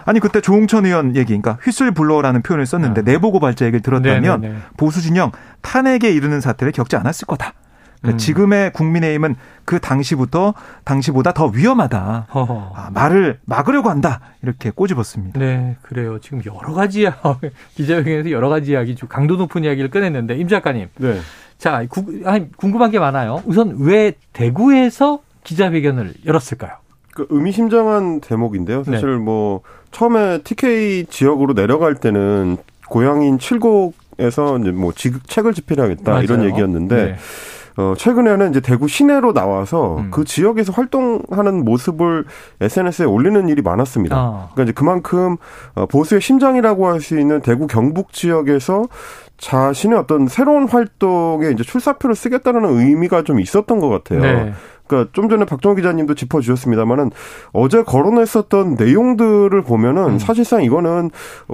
아니 0.05 0.19
그때 0.19 0.41
조홍천 0.41 0.87
의원 0.87 1.15
얘기, 1.15 1.37
그러니까 1.37 1.59
휘슬 1.61 1.91
블로어라는 1.91 2.41
표현을 2.41 2.65
썼는데 2.65 3.01
아. 3.01 3.03
내부 3.03 3.31
고발자 3.31 3.67
얘기를 3.67 3.81
들었다면 3.83 4.41
네네네. 4.41 4.59
보수 4.75 5.03
진영 5.03 5.31
탄핵에 5.61 6.09
이르는 6.09 6.41
사태를 6.41 6.71
겪지 6.71 6.95
않았을 6.95 7.27
거다. 7.27 7.53
그러니까 8.01 8.15
음. 8.15 8.17
지금의 8.17 8.73
국민의힘은 8.73 9.35
그 9.65 9.79
당시부터 9.79 10.53
당시보다 10.83 11.33
더 11.33 11.47
위험하다. 11.47 12.27
아, 12.29 12.89
말을 12.93 13.39
막으려고 13.45 13.89
한다. 13.89 14.21
이렇게 14.41 14.69
꼬집었습니다. 14.71 15.39
네, 15.39 15.75
그래요. 15.81 16.19
지금 16.19 16.41
여러 16.45 16.73
가지 16.73 17.07
기자회견에서 17.75 18.31
여러 18.31 18.49
가지 18.49 18.71
이야기, 18.71 18.95
강도 19.09 19.35
높은 19.35 19.63
이야기를 19.63 19.89
꺼냈는데 19.89 20.35
임 20.37 20.47
작가님. 20.47 20.87
네. 20.97 21.19
자, 21.57 21.83
구, 21.89 22.21
아니, 22.25 22.51
궁금한 22.51 22.91
게 22.91 22.99
많아요. 22.99 23.41
우선 23.45 23.75
왜 23.79 24.13
대구에서 24.33 25.19
기자회견을 25.43 26.13
열었을까요? 26.25 26.73
그 27.13 27.25
의미심장한 27.29 28.21
대목인데요. 28.21 28.83
사실 28.83 29.09
네. 29.09 29.17
뭐 29.17 29.61
처음에 29.91 30.43
TK 30.43 31.07
지역으로 31.09 31.55
내려갈 31.55 31.95
때는 31.95 32.57
고향인 32.87 33.39
칠곡에서 33.39 34.59
이제 34.59 34.71
뭐 34.71 34.93
지극 34.93 35.27
책을 35.27 35.53
집필하겠다 35.53 36.11
맞아요. 36.11 36.23
이런 36.23 36.43
얘기였는데. 36.45 36.95
네. 36.95 37.15
어, 37.77 37.93
최근에는 37.95 38.49
이제 38.49 38.59
대구 38.59 38.87
시내로 38.87 39.33
나와서 39.33 39.97
음. 39.97 40.11
그 40.11 40.23
지역에서 40.25 40.73
활동하는 40.73 41.63
모습을 41.63 42.25
SNS에 42.59 43.05
올리는 43.05 43.47
일이 43.49 43.61
많았습니다. 43.61 44.15
아. 44.17 44.49
그러니까 44.53 44.63
이제 44.63 44.71
그만큼 44.73 45.37
어, 45.75 45.85
보수의 45.85 46.21
심장이라고 46.21 46.87
할 46.87 46.97
수 46.97 47.19
있는 47.19 47.41
대구 47.41 47.67
경북 47.67 48.11
지역에서 48.11 48.85
자신의 49.37 49.97
어떤 49.99 50.27
새로운 50.27 50.67
활동에 50.67 51.51
이제 51.51 51.63
출사표를 51.63 52.15
쓰겠다는 52.15 52.65
의미가 52.65 53.23
좀 53.23 53.39
있었던 53.39 53.79
것 53.79 53.89
같아요. 53.89 54.21
네. 54.21 54.53
그러니까 54.87 55.11
좀 55.13 55.29
전에 55.29 55.45
박정호 55.45 55.75
기자님도 55.75 56.15
짚어주셨습니다만은 56.15 57.11
어제 57.51 57.83
거론했었던 57.83 58.75
내용들을 58.75 59.61
보면은 59.61 60.03
음. 60.11 60.19
사실상 60.19 60.63
이거는 60.63 61.11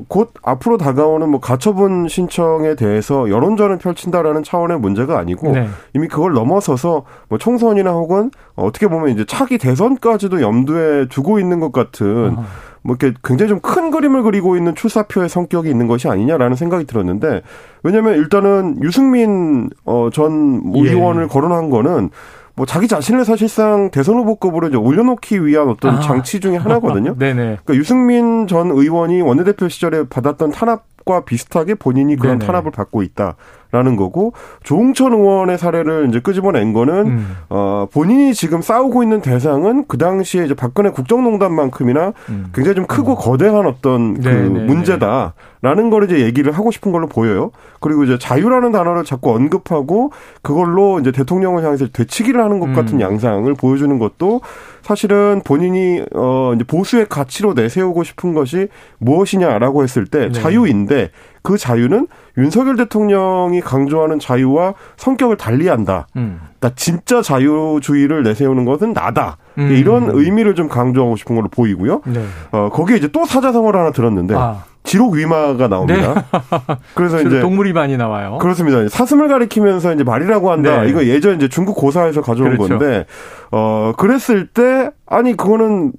곧 0.07 0.31
앞으로 0.43 0.77
다가오는 0.77 1.27
뭐 1.29 1.39
가처분 1.39 2.07
신청에 2.07 2.75
대해서 2.75 3.29
여론전을 3.29 3.79
펼친다라는 3.79 4.43
차원의 4.43 4.79
문제가 4.79 5.17
아니고 5.17 5.51
네. 5.51 5.67
이미 5.93 6.07
그걸 6.07 6.33
넘어서서 6.33 7.05
뭐 7.27 7.37
총선이나 7.37 7.91
혹은 7.91 8.31
어떻게 8.55 8.87
보면 8.87 9.09
이제 9.09 9.25
차기 9.25 9.57
대선까지도 9.57 10.41
염두에 10.41 11.07
두고 11.07 11.39
있는 11.39 11.59
것 11.59 11.71
같은 11.71 12.35
어. 12.37 12.45
뭐 12.83 12.97
이렇게 12.99 13.17
굉장히 13.23 13.49
좀 13.49 13.59
큰 13.61 13.91
그림을 13.91 14.23
그리고 14.23 14.57
있는 14.57 14.75
출사표의 14.75 15.29
성격이 15.29 15.69
있는 15.69 15.87
것이 15.87 16.07
아니냐라는 16.07 16.55
생각이 16.55 16.85
들었는데 16.85 17.41
왜냐하면 17.81 18.15
일단은 18.15 18.83
유승민 18.83 19.69
어전 19.85 20.61
의원을 20.75 21.23
예. 21.23 21.27
거론한 21.27 21.69
거는 21.69 22.09
뭐 22.55 22.65
자기 22.65 22.87
자신을 22.87 23.25
사실상 23.25 23.89
대선 23.89 24.15
후보급으로 24.17 24.67
이제 24.67 24.77
올려놓기 24.77 25.45
위한 25.45 25.69
어떤 25.69 25.95
아. 25.95 25.99
장치 26.01 26.39
중의 26.39 26.59
하나거든요. 26.59 27.15
네네. 27.17 27.33
그러니까 27.63 27.75
유승민 27.75 28.47
전 28.47 28.69
의원이 28.69 29.21
원내대표 29.21 29.69
시절에 29.69 30.03
받았던 30.07 30.51
탄압과 30.51 31.25
비슷하게 31.25 31.75
본인이 31.75 32.15
그런 32.15 32.37
네네. 32.37 32.45
탄압을 32.45 32.71
받고 32.71 33.01
있다. 33.01 33.35
라는 33.73 33.95
거고 33.95 34.33
조홍천 34.61 35.13
의원의 35.13 35.57
사례를 35.57 36.05
이제 36.07 36.19
끄집어낸 36.19 36.73
거는 36.73 36.93
음. 37.07 37.37
어 37.49 37.87
본인이 37.91 38.35
지금 38.35 38.61
싸우고 38.61 39.01
있는 39.01 39.19
대상은 39.19 39.85
그 39.87 39.97
당시에 39.97 40.45
이제 40.45 40.53
박근혜 40.53 40.91
국정농단만큼이나 40.91 42.13
음. 42.29 42.51
굉장히 42.53 42.75
좀 42.75 42.85
크고 42.85 43.13
음. 43.13 43.17
거대한 43.17 43.65
어떤 43.65 44.13
그 44.13 44.27
네네네. 44.27 44.65
문제다라는 44.65 45.89
걸 45.89 46.03
이제 46.03 46.19
얘기를 46.19 46.51
하고 46.51 46.69
싶은 46.69 46.91
걸로 46.91 47.07
보여요. 47.07 47.49
그리고 47.79 48.03
이제 48.03 48.19
자유라는 48.19 48.71
단어를 48.71 49.03
자꾸 49.05 49.31
언급하고 49.31 50.11
그걸로 50.43 50.99
이제 50.99 51.11
대통령을 51.11 51.65
향해서 51.65 51.87
되치기를 51.87 52.39
하는 52.39 52.59
것 52.59 52.67
음. 52.67 52.73
같은 52.75 53.01
양상을 53.01 53.51
보여주는 53.55 53.97
것도 53.97 54.41
사실은 54.83 55.41
본인이 55.43 56.03
어 56.13 56.51
이제 56.53 56.63
보수의 56.63 57.07
가치로 57.09 57.53
내세우고 57.55 58.03
싶은 58.03 58.35
것이 58.35 58.67
무엇이냐라고 58.99 59.81
했을 59.81 60.05
때 60.05 60.27
네. 60.27 60.31
자유인데 60.31 61.09
그 61.43 61.57
자유는 61.57 62.07
윤석열 62.37 62.77
대통령이 62.77 63.61
강조하는 63.61 64.17
자유와 64.17 64.73
성격을 64.95 65.37
달리한다. 65.37 66.07
음. 66.15 66.39
나 66.61 66.71
진짜 66.75 67.21
자유주의를 67.21 68.23
내세우는 68.23 68.63
것은 68.65 68.93
나다. 68.93 69.37
음. 69.57 69.69
이런 69.71 70.09
의미를 70.09 70.55
좀 70.55 70.69
강조하고 70.69 71.17
싶은 71.17 71.35
걸로 71.35 71.49
보이고요. 71.49 72.01
네. 72.05 72.25
어, 72.51 72.69
거기에 72.71 72.95
이제 72.95 73.09
또 73.09 73.25
사자성어를 73.25 73.79
하나 73.79 73.91
들었는데 73.91 74.35
아. 74.35 74.63
지록 74.83 75.13
위마가 75.13 75.67
나옵니다. 75.67 76.13
네. 76.13 76.75
그래서 76.95 77.21
이제 77.21 77.39
동물이 77.39 77.73
많이 77.73 77.97
나와요. 77.97 78.37
그렇습니다. 78.39 78.87
사슴을 78.89 79.27
가리키면서 79.27 79.93
이제 79.93 80.03
말이라고 80.03 80.51
한다. 80.51 80.81
네. 80.81 80.89
이거 80.89 81.05
예전 81.05 81.35
이제 81.35 81.47
중국 81.47 81.75
고사에서 81.75 82.21
가져온 82.21 82.51
그렇죠. 82.55 82.77
건데 82.77 83.05
어 83.51 83.93
그랬을 83.97 84.47
때 84.47 84.91
아니 85.05 85.37
그거는 85.37 85.93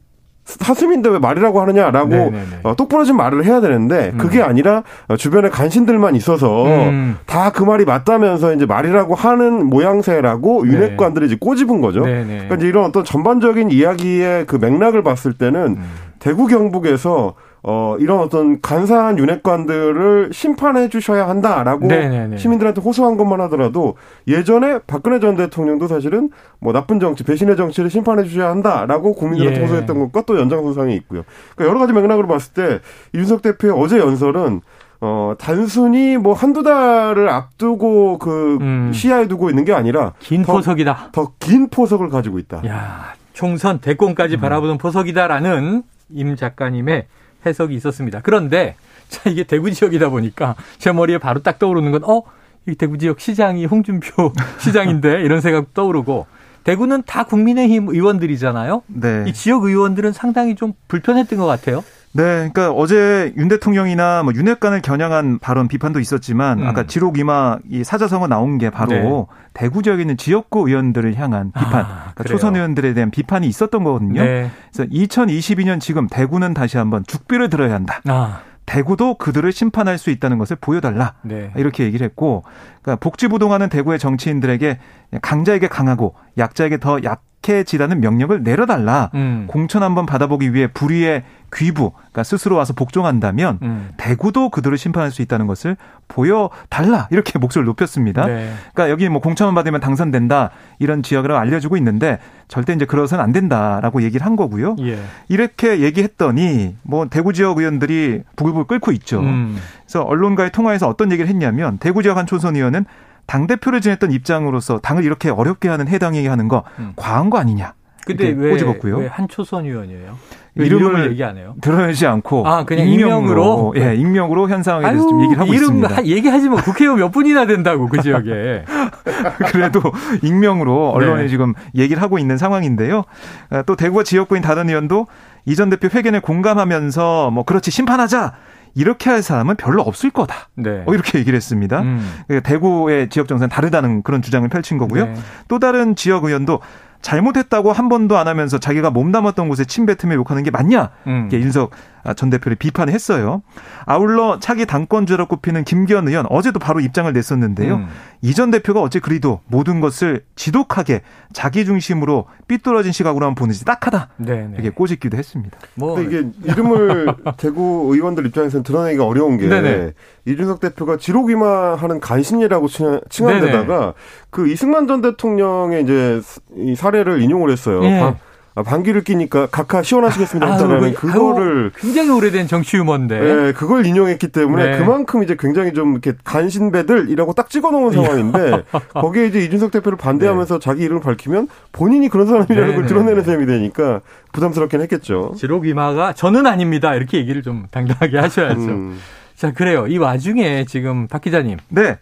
사슴인데 0.45 1.09
왜 1.09 1.19
말이라고 1.19 1.61
하느냐라고 1.61 2.09
네, 2.09 2.31
네, 2.31 2.31
네. 2.31 2.59
어, 2.63 2.77
똑부러진 2.77 3.17
말을 3.17 3.45
해야 3.45 3.61
되는데 3.61 4.11
음. 4.13 4.19
그게 4.19 4.43
아니라 4.43 4.83
주변에 5.17 5.49
간신들만 5.49 6.15
있어서 6.17 6.67
음. 6.67 7.17
다그 7.27 7.63
말이 7.65 7.85
맞다면서 7.85 8.55
이제 8.55 8.67
말이라고 8.67 9.15
하는 9.15 9.67
모양새라고 9.67 10.65
네. 10.65 10.73
윤핵관들이 10.73 11.27
이제 11.27 11.37
꼬집은 11.41 11.81
거죠. 11.81 12.03
그러니까 12.03 12.57
이제 12.57 12.67
이런 12.67 12.85
어떤 12.85 13.05
전반적인 13.05 13.71
이야기의 13.71 14.47
그 14.47 14.57
맥락을 14.57 15.03
봤을 15.03 15.33
때는 15.33 15.61
음. 15.79 15.85
대구 16.19 16.47
경북에서 16.47 17.35
어, 17.67 17.97
이런 17.99 18.21
어떤 18.21 18.61
간사한 18.61 19.19
윤핵관들을 19.19 20.31
심판해 20.33 20.91
주셔야 20.91 21.27
한다라고 21.29 21.87
네네네. 21.87 22.37
시민들한테 22.37 22.83
호소한 22.83 23.17
것만 23.17 23.41
하더라도 23.43 23.97
예전에 24.29 24.81
박근혜 24.87 25.19
전 25.19 25.35
대통령도 25.35 25.89
사실은 25.89 26.29
뭐 26.61 26.75
나쁜 26.75 27.01
정치, 27.01 27.25
배신의 27.25 27.57
정치를 27.57 27.89
심판해 27.89 28.25
주셔야 28.25 28.51
한다라고 28.51 29.15
국민들한테 29.15 29.61
예. 29.61 29.65
호소했던 29.65 29.99
것과 29.99 30.23
또 30.27 30.39
연장선상에 30.39 30.95
있고요. 30.97 31.23
그러니까 31.57 31.71
여러 31.71 31.81
가지 31.81 31.95
맥락으로 31.95 32.29
봤을 32.29 32.53
때 32.53 32.81
윤석 33.15 33.41
대표의 33.41 33.73
어제 33.75 33.99
연설은 33.99 34.61
어, 35.01 35.35
단순히 35.39 36.19
뭐 36.19 36.35
한두 36.35 36.63
달을 36.63 37.31
앞두고 37.31 38.19
그 38.19 38.59
음. 38.61 38.91
시야에 38.93 39.27
두고 39.27 39.49
있는 39.49 39.65
게 39.65 39.73
아니라 39.73 40.13
긴 40.19 40.43
더, 40.43 40.53
포석이다. 40.53 41.11
더 41.13 41.33
긴 41.39 41.69
포석을 41.71 42.11
가지고 42.11 42.39
있다. 42.39 42.61
야, 42.67 43.15
총선 43.33 43.79
대권까지 43.81 44.35
음. 44.37 44.41
바라보는 44.41 44.77
포석이다라는 44.77 45.83
임 46.11 46.37
작가님의 46.37 47.07
해석이 47.47 47.75
있었습니다. 47.75 48.21
그런데 48.23 48.77
자 49.09 49.29
이게 49.29 49.45
대구 49.45 49.71
지역이다 49.71 50.09
보니까 50.09 50.55
제 50.79 50.93
머리에 50.93 51.19
바로 51.19 51.43
딱 51.43 51.59
떠오르는 51.59 51.93
건 51.93 52.05
어? 52.05 52.23
이 52.67 52.75
대구 52.75 52.97
지역 52.99 53.21
시장이 53.21 53.67
홍준표 53.67 54.33
시장인데 54.59 55.23
이런 55.23 55.41
생각 55.41 55.75
떠오르고 55.75 56.27
대구는 56.65 57.03
다 57.05 57.25
국민의힘 57.25 57.89
의원들이잖아요. 57.89 58.83
네. 58.87 59.25
이 59.27 59.33
지역 59.35 59.65
의원들은 59.65 60.13
상당히 60.13 60.55
좀 60.55 60.73
불편했던 60.89 61.39
것 61.39 61.47
같아요. 61.47 61.85
네, 62.17 62.23
그러니까 62.23 62.71
어제 62.71 63.33
윤 63.37 63.49
대통령이나 63.49 64.23
뭐 64.23 64.33
윤핵관을 64.33 64.83
겨냥한 64.83 65.41
발언 65.41 65.67
비판도 65.67 65.99
있었지만 65.99 66.61
음. 66.61 66.67
아까 66.67 66.85
지록 66.85 67.19
이마 67.19 67.59
이 67.69 67.83
사자성어 67.83 68.29
나온 68.29 68.57
게 68.57 68.71
바로 68.71 68.93
네. 68.93 69.27
대구 69.53 69.83
지역에 69.83 70.03
있는 70.03 70.17
지역구 70.17 70.69
의원들을 70.69 71.17
향한 71.17 71.51
비판, 71.51 71.85
아, 71.85 72.13
그러니까 72.15 72.25
초선 72.25 72.55
의원들에 72.55 72.95
대한 72.95 73.11
비판이 73.11 73.49
있었던 73.49 73.83
거거든요. 73.83 74.23
네. 74.23 74.49
그래서 74.73 74.89
2022년 74.91 75.81
지금 75.81 76.07
대구는 76.07 76.55
다시 76.55 76.79
한번 76.79 77.03
죽비를 77.05 77.51
들어야 77.51 77.75
한다. 77.75 78.01
아. 78.07 78.41
대구도 78.65 79.17
그들을 79.17 79.51
심판할 79.53 79.99
수 79.99 80.11
있다는 80.11 80.39
것을 80.39 80.57
보여달라. 80.59 81.15
네. 81.23 81.51
이렇게 81.57 81.85
얘기를 81.85 82.05
했고, 82.05 82.45
그러니까 82.81 82.97
복지부동하는 83.03 83.69
대구의 83.69 83.99
정치인들에게 83.99 84.79
강자에게 85.21 85.69
강하고 85.69 86.15
약자에게 86.39 86.79
더 86.79 86.99
약 87.05 87.23
해지라는 87.53 88.01
명령을 88.01 88.43
내려달라. 88.43 89.11
음. 89.15 89.45
공천 89.49 89.83
한번 89.83 90.07
받아보기 90.07 90.55
위해 90.55 90.67
불의의 90.67 91.25
귀부, 91.55 91.93
그러니까 91.93 92.25
스스로 92.25 92.57
와서 92.57 92.73
복종한다면 92.73 93.59
음. 93.63 93.91
대구도 93.97 94.49
그들을 94.49 94.77
심판할 94.77 95.11
수 95.13 95.23
있다는 95.23 95.47
것을 95.47 95.77
보여달라 96.09 97.09
이렇게 97.11 97.39
목소리를 97.39 97.67
높였습니다. 97.67 98.27
네. 98.27 98.53
그러니까 98.73 98.91
여기 98.91 99.09
뭐 99.09 99.21
공천만 99.21 99.55
받으면 99.55 99.81
당선된다 99.81 100.51
이런 100.79 101.03
지역이라고 101.03 101.39
알려주고 101.39 101.77
있는데 101.77 102.19
절대 102.49 102.73
이제 102.73 102.85
그러서는 102.85 103.23
안 103.23 103.33
된다라고 103.33 104.03
얘기를 104.03 104.27
한 104.27 104.37
거고요. 104.37 104.77
예. 104.81 104.99
이렇게 105.29 105.81
얘기했더니 105.81 106.77
뭐 106.83 107.07
대구 107.09 107.33
지역 107.33 107.59
의원들이 107.59 108.23
부글부글 108.37 108.67
끓고 108.67 108.93
있죠. 108.93 109.21
음. 109.21 109.57
그래서 109.85 110.03
언론과의 110.03 110.51
통화에서 110.51 110.89
어떤 110.89 111.13
얘기를 111.13 111.29
했냐면 111.29 111.79
대구 111.79 112.03
지역 112.03 112.17
한 112.17 112.27
초선 112.27 112.57
의원은 112.57 112.85
당 113.27 113.47
대표를 113.47 113.81
지냈던 113.81 114.13
입장으로서 114.13 114.79
당을 114.79 115.05
이렇게 115.05 115.31
어렵게 115.31 115.69
하는 115.69 115.89
해당에게 115.89 116.29
하는 116.29 116.49
거 116.49 116.65
음. 116.79 116.93
과한 116.97 117.31
거 117.31 117.39
아니냐. 117.39 117.75
근데 118.07 118.35
왜, 118.37 118.51
꼬집었고요. 118.51 118.99
왜 118.99 119.07
한초선 119.07 119.65
의원이에요? 119.65 120.17
이름을, 120.57 120.77
이름을, 120.77 121.11
얘기 121.11 121.25
안 121.25 121.37
해요? 121.37 121.55
드러내지 121.61 122.07
않고 122.07 122.47
아 122.47 122.65
그냥 122.65 122.87
익명으로, 122.87 123.73
익명으로 123.75 123.75
예 123.77 123.97
익명으로 123.97 124.49
현 124.49 124.63
상황에 124.63 124.87
대해서 124.87 125.09
좀 125.09 125.23
얘기를 125.25 125.41
하고 125.41 125.53
이름 125.53 125.79
있습니다. 125.79 126.07
얘기하지만 126.07 126.63
국회의원 126.63 127.01
몇 127.01 127.11
분이나 127.11 127.47
된다고 127.47 127.89
그 127.89 128.01
지역에 128.01 128.65
그래도 129.51 129.81
익명으로 130.23 130.91
언론에 130.91 131.23
네. 131.23 131.29
지금 131.29 131.55
얘기를 131.75 132.01
하고 132.01 132.19
있는 132.19 132.39
상황인데요. 132.39 133.03
아, 133.51 133.63
또 133.63 133.75
대구와 133.75 134.05
지역구인 134.05 134.43
다른 134.43 134.69
의원도 134.69 135.07
이전 135.45 135.71
대표 135.71 135.89
회견에 135.89 136.21
공감하면서 136.21 137.33
뭐 137.33 137.45
그렇지 137.45 137.73
심판하자 137.73 138.35
이렇게 138.75 139.11
할 139.11 139.23
사람은 139.23 139.57
별로 139.57 139.83
없을 139.83 140.11
거다. 140.11 140.49
네. 140.55 140.83
어, 140.87 140.95
이렇게 140.95 141.19
얘기를 141.19 141.37
했습니다. 141.37 141.83
음. 141.83 142.23
그러니까 142.27 142.49
대구의 142.49 143.09
지역 143.09 143.29
정세는 143.29 143.49
다르다는 143.49 144.03
그런 144.03 144.23
주장을 144.23 144.49
펼친 144.49 144.79
거고요. 144.79 145.07
네. 145.07 145.15
또 145.49 145.59
다른 145.59 145.95
지역 145.95 146.25
의원도 146.25 146.61
잘못했다고 147.01 147.73
한 147.73 147.89
번도 147.89 148.17
안 148.17 148.27
하면서 148.29 148.59
자기가 148.59 148.91
몸담았던 148.91 149.49
곳에 149.49 149.65
침 149.65 149.87
뱉으며 149.87 150.15
욕하는 150.15 150.43
게 150.43 150.51
맞냐? 150.51 150.91
음. 151.07 151.29
인석 151.33 151.71
전 152.13 152.29
대표를 152.31 152.57
비판을 152.57 152.93
했어요. 152.93 153.43
아울러 153.87 154.39
차기 154.39 154.67
당권주로 154.67 155.27
꼽히는 155.27 155.65
김기현 155.65 156.07
의원 156.09 156.27
어제도 156.29 156.59
바로 156.59 156.81
입장을 156.81 157.11
냈었는데요. 157.13 157.77
음. 157.77 157.87
이전 158.21 158.51
대표가 158.51 158.83
어째 158.83 159.01
그리도 159.01 159.41
모든 159.47 159.81
것을 159.81 160.25
지독하게 160.37 161.03
자기 161.33 161.65
중심으로 161.65 162.27
삐뚤어진 162.49 162.93
시각으로 162.93 163.27
만 163.27 163.35
보는지 163.35 163.65
딱하다. 163.65 164.09
네네. 164.19 164.51
이렇게 164.55 164.71
꼬집기도 164.71 165.17
했습니다. 165.17 165.59
뭐 165.75 166.01
이게 166.01 166.27
이름을 166.45 167.15
대구 167.39 167.91
의원들 167.93 168.27
입장에서는 168.27 168.63
드러내기가 168.65 169.07
어려운 169.07 169.39
게 169.39 169.49
네네. 169.49 169.93
이준석 170.27 170.61
대표가 170.61 170.97
지록이마하는 170.97 172.01
간신이라고 172.01 172.69
칭한 173.09 173.41
데다가 173.41 173.95
그 174.31 174.49
이승만 174.49 174.87
전 174.87 175.01
대통령의 175.01 175.83
이제 175.83 176.21
이 176.57 176.75
사례를 176.75 177.23
인용을 177.23 177.51
했어요. 177.51 177.81
네. 177.81 178.15
아, 178.57 178.63
방귀를 178.63 179.03
끼니까 179.03 179.47
각하 179.47 179.83
시원하시겠습니다 179.83 180.53
했잖아요. 180.53 180.95
그거를 180.95 181.73
굉장히 181.77 182.11
오래된 182.11 182.47
정치 182.47 182.77
유머인데. 182.77 183.19
네, 183.19 183.53
그걸 183.53 183.85
인용했기 183.85 184.29
때문에 184.29 184.71
네. 184.71 184.79
그만큼 184.79 185.25
이제 185.25 185.37
굉장히 185.37 185.73
좀 185.73 185.93
이렇게 185.93 186.13
간신배들이라고 186.23 187.33
딱 187.33 187.51
찍어놓은 187.51 187.93
상황인데 187.93 188.63
거기에 188.95 189.27
이제 189.27 189.41
이준석 189.41 189.73
대표를 189.73 189.99
반대하면서 189.99 190.61
네. 190.61 190.65
자기 190.65 190.85
이름을 190.85 191.03
밝히면 191.03 191.49
본인이 191.73 192.09
그런 192.09 192.29
사람이라는 192.29 192.69
네, 192.69 192.75
걸 192.75 192.83
네, 192.83 192.89
드러내는 192.89 193.23
네. 193.23 193.25
셈이 193.25 193.47
되니까 193.47 194.01
부담스럽긴 194.33 194.81
했겠죠. 194.83 195.35
지록 195.37 195.67
이마가 195.67 196.13
저는 196.13 196.47
아닙니다 196.47 196.95
이렇게 196.95 197.19
얘기를 197.19 197.43
좀 197.43 197.67
당당하게 197.73 198.19
하셔야죠. 198.19 198.61
음. 198.61 199.01
자 199.35 199.53
그래요. 199.53 199.89
이 199.89 199.99
와중에 199.99 200.65
지금 200.67 201.09
박 201.09 201.23
기자님. 201.23 201.59
네. 201.71 201.99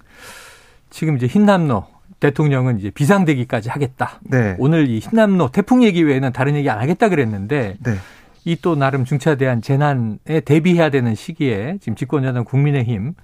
지금 0.91 1.17
이제 1.17 1.27
흰남노 1.27 1.92
대통령은 2.23 2.79
이제 2.79 2.91
비상대기까지 2.91 3.69
하겠다. 3.69 4.21
네. 4.23 4.55
오늘 4.59 4.89
이 4.89 5.01
흰남노 5.01 5.49
태풍 5.49 5.83
얘기 5.83 6.03
외에는 6.05 6.33
다른 6.33 6.55
얘기 6.55 6.71
안 6.71 6.79
하겠다 6.79 7.09
그랬는데 7.09 7.77
네. 7.83 7.95
이또 8.45 8.77
나름 8.77 9.05
중차대한 9.05 9.61
재난에 9.61 10.41
대비해야 10.45 10.91
되는 10.91 11.17
시기에 11.17 11.79
지금 11.81 11.97
집권자는 11.97 12.45
국민의힘 12.45 13.15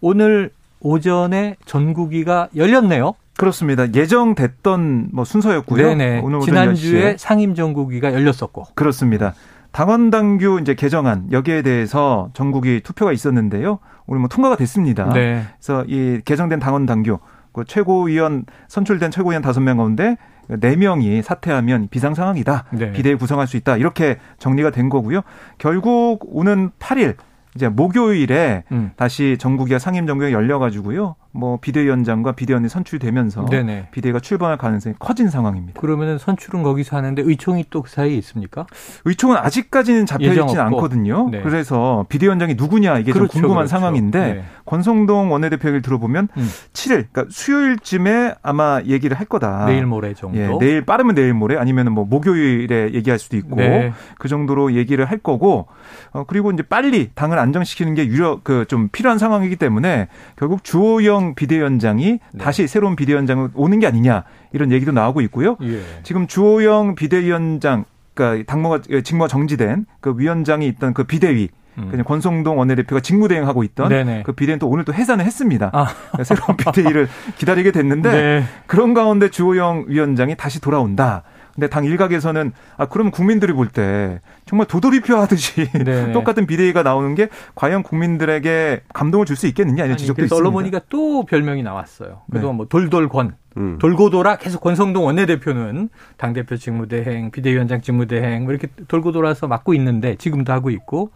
오늘 0.00 0.50
오전에 0.80 1.56
전국위가 1.66 2.48
열렸네요. 2.56 3.12
그렇습니다. 3.36 3.92
예정됐던 3.92 5.10
뭐 5.12 5.24
순서였고요. 5.24 5.94
네네. 5.94 6.20
오늘 6.20 6.40
지난주에 6.40 7.16
상임 7.18 7.54
전국위가 7.54 8.14
열렸었고. 8.14 8.68
그렇습니다. 8.74 9.34
당원 9.70 10.10
당규 10.10 10.58
이제 10.62 10.74
개정안 10.74 11.30
여기에 11.30 11.62
대해서 11.62 12.30
전국이 12.32 12.80
투표가 12.82 13.12
있었는데요. 13.12 13.78
오늘 14.06 14.20
뭐 14.20 14.28
통과가 14.28 14.56
됐습니다. 14.56 15.10
네. 15.12 15.44
그래서 15.58 15.84
이 15.86 16.20
개정된 16.24 16.58
당원 16.58 16.86
당규 16.86 17.18
그 17.52 17.64
최고위원 17.64 18.44
선출된 18.68 19.10
최고위원 19.10 19.42
다섯 19.42 19.60
명 19.60 19.78
가운데 19.78 20.16
네 20.48 20.76
명이 20.76 21.22
사퇴하면 21.22 21.88
비상 21.90 22.14
상황이다. 22.14 22.64
네. 22.72 22.92
비대위 22.92 23.16
구성할 23.16 23.46
수 23.46 23.56
있다. 23.56 23.76
이렇게 23.76 24.18
정리가 24.38 24.70
된 24.70 24.88
거고요. 24.88 25.22
결국 25.58 26.20
오는 26.24 26.70
8일 26.78 27.16
이제 27.54 27.68
목요일에 27.68 28.64
음. 28.72 28.90
다시 28.96 29.36
정국위가 29.38 29.78
상임 29.78 30.06
정국이 30.06 30.32
열려 30.32 30.58
가지고요. 30.58 31.16
뭐 31.32 31.58
비대위원장과 31.60 32.32
비대위원이 32.32 32.68
선출되면서 32.68 33.46
네네. 33.46 33.88
비대위가 33.92 34.18
출범할 34.20 34.56
가능성이 34.58 34.96
커진 34.98 35.28
상황입니다. 35.30 35.80
그러면은 35.80 36.18
선출은 36.18 36.62
거기서 36.64 36.96
하는데 36.96 37.22
의총이 37.22 37.66
또 37.70 37.82
그 37.82 37.90
사이에 37.90 38.14
있습니까? 38.16 38.66
의총은 39.04 39.36
아직까지는 39.36 40.06
잡혀 40.06 40.26
있지는 40.32 40.60
않거든요. 40.64 41.28
네. 41.30 41.40
그래서 41.42 42.04
비대위원장이 42.08 42.54
누구냐 42.54 42.98
이게 42.98 43.12
그렇죠, 43.12 43.32
좀 43.32 43.42
궁금한 43.42 43.66
그렇죠. 43.66 43.70
상황인데 43.76 44.18
네. 44.34 44.44
권성동 44.66 45.32
원내대표 45.32 45.68
얘기를 45.68 45.82
들어보면 45.82 46.28
음. 46.36 46.48
7일 46.72 47.06
그러니까 47.12 47.24
수요일쯤에 47.30 48.34
아마 48.42 48.80
얘기를 48.86 49.18
할 49.18 49.26
거다. 49.26 49.66
내일 49.66 49.86
모레 49.86 50.14
정도. 50.14 50.38
예, 50.38 50.48
내일 50.58 50.84
빠르면 50.84 51.14
내일 51.14 51.34
모레 51.34 51.56
아니면은 51.56 51.92
뭐 51.92 52.04
목요일에 52.04 52.92
얘기할 52.94 53.18
수도 53.18 53.36
있고 53.36 53.56
네. 53.56 53.92
그 54.18 54.28
정도로 54.28 54.74
얘기를 54.74 55.04
할 55.04 55.18
거고 55.18 55.66
어 56.12 56.24
그리고 56.26 56.50
이제 56.50 56.62
빨리 56.62 57.10
당을 57.14 57.38
안정시키는 57.38 57.94
게 57.94 58.06
유력 58.06 58.44
그 58.44 58.64
좀 58.68 58.88
필요한 58.92 59.18
상황이기 59.18 59.56
때문에 59.56 60.08
결국 60.36 60.62
주호영 60.62 61.19
이재명 61.20 61.34
비대위원장이 61.34 62.18
네. 62.32 62.38
다시 62.38 62.66
새로운 62.66 62.96
비대위원장으로 62.96 63.50
오는 63.54 63.78
게 63.78 63.86
아니냐 63.86 64.24
이런 64.52 64.72
얘기도 64.72 64.92
나오고 64.92 65.20
있고요. 65.22 65.56
예. 65.62 65.82
지금 66.02 66.26
주호영 66.26 66.94
비대위원장 66.94 67.84
그러니까 68.14 68.50
당무가 68.50 68.80
직무가 69.04 69.28
정지된 69.28 69.86
그 70.00 70.14
위원장이 70.16 70.66
있던 70.66 70.94
그 70.94 71.04
비대위 71.04 71.48
음. 71.78 71.88
그냥 71.90 72.04
권성동 72.04 72.58
원내대표가 72.58 73.00
직무대행하고 73.00 73.62
있던 73.64 73.88
네네. 73.88 74.22
그 74.24 74.32
비대위는 74.32 74.58
또 74.58 74.68
오늘 74.68 74.84
또 74.84 74.92
해산을 74.92 75.24
했습니다. 75.24 75.70
아. 75.72 75.86
그러니까 76.12 76.24
새로운 76.24 76.56
비대위를 76.56 77.08
기다리게 77.38 77.70
됐는데 77.70 78.10
네. 78.10 78.44
그런 78.66 78.94
가운데 78.94 79.30
주호영 79.30 79.84
위원장이 79.88 80.36
다시 80.36 80.60
돌아온다. 80.60 81.22
근데 81.60 81.68
당 81.68 81.84
일각에서는 81.84 82.52
아 82.78 82.86
그러면 82.86 83.10
국민들이 83.12 83.52
볼 83.52 83.68
때 83.68 84.20
정말 84.46 84.66
도돌이표 84.66 85.14
하듯이 85.16 85.68
네. 85.84 86.10
똑같은 86.12 86.46
비대위가 86.46 86.82
나오는 86.82 87.14
게 87.14 87.28
과연 87.54 87.82
국민들에게 87.82 88.80
감동을 88.94 89.26
줄 89.26 89.36
수 89.36 89.46
있겠느냐 89.46 89.84
이런 89.84 89.98
지적도 89.98 90.22
있습니다. 90.22 90.34
언론 90.36 90.54
보니까 90.54 90.80
또 90.88 91.24
별명이 91.26 91.62
나왔어요. 91.62 92.22
그동안 92.32 92.54
네. 92.54 92.56
뭐 92.56 92.66
돌돌권 92.66 93.34
음. 93.58 93.78
돌고 93.78 94.08
돌아 94.10 94.36
계속 94.36 94.60
권성동 94.62 95.04
원내대표는 95.04 95.90
당대표 96.16 96.56
직무대행, 96.56 97.30
비대위원장 97.30 97.80
직무대행 97.82 98.44
뭐 98.44 98.52
이렇게 98.52 98.68
돌고 98.88 99.12
돌아서 99.12 99.46
맡고 99.46 99.74
있는데 99.74 100.16
지금도 100.16 100.52
하고 100.52 100.70
있고 100.70 101.10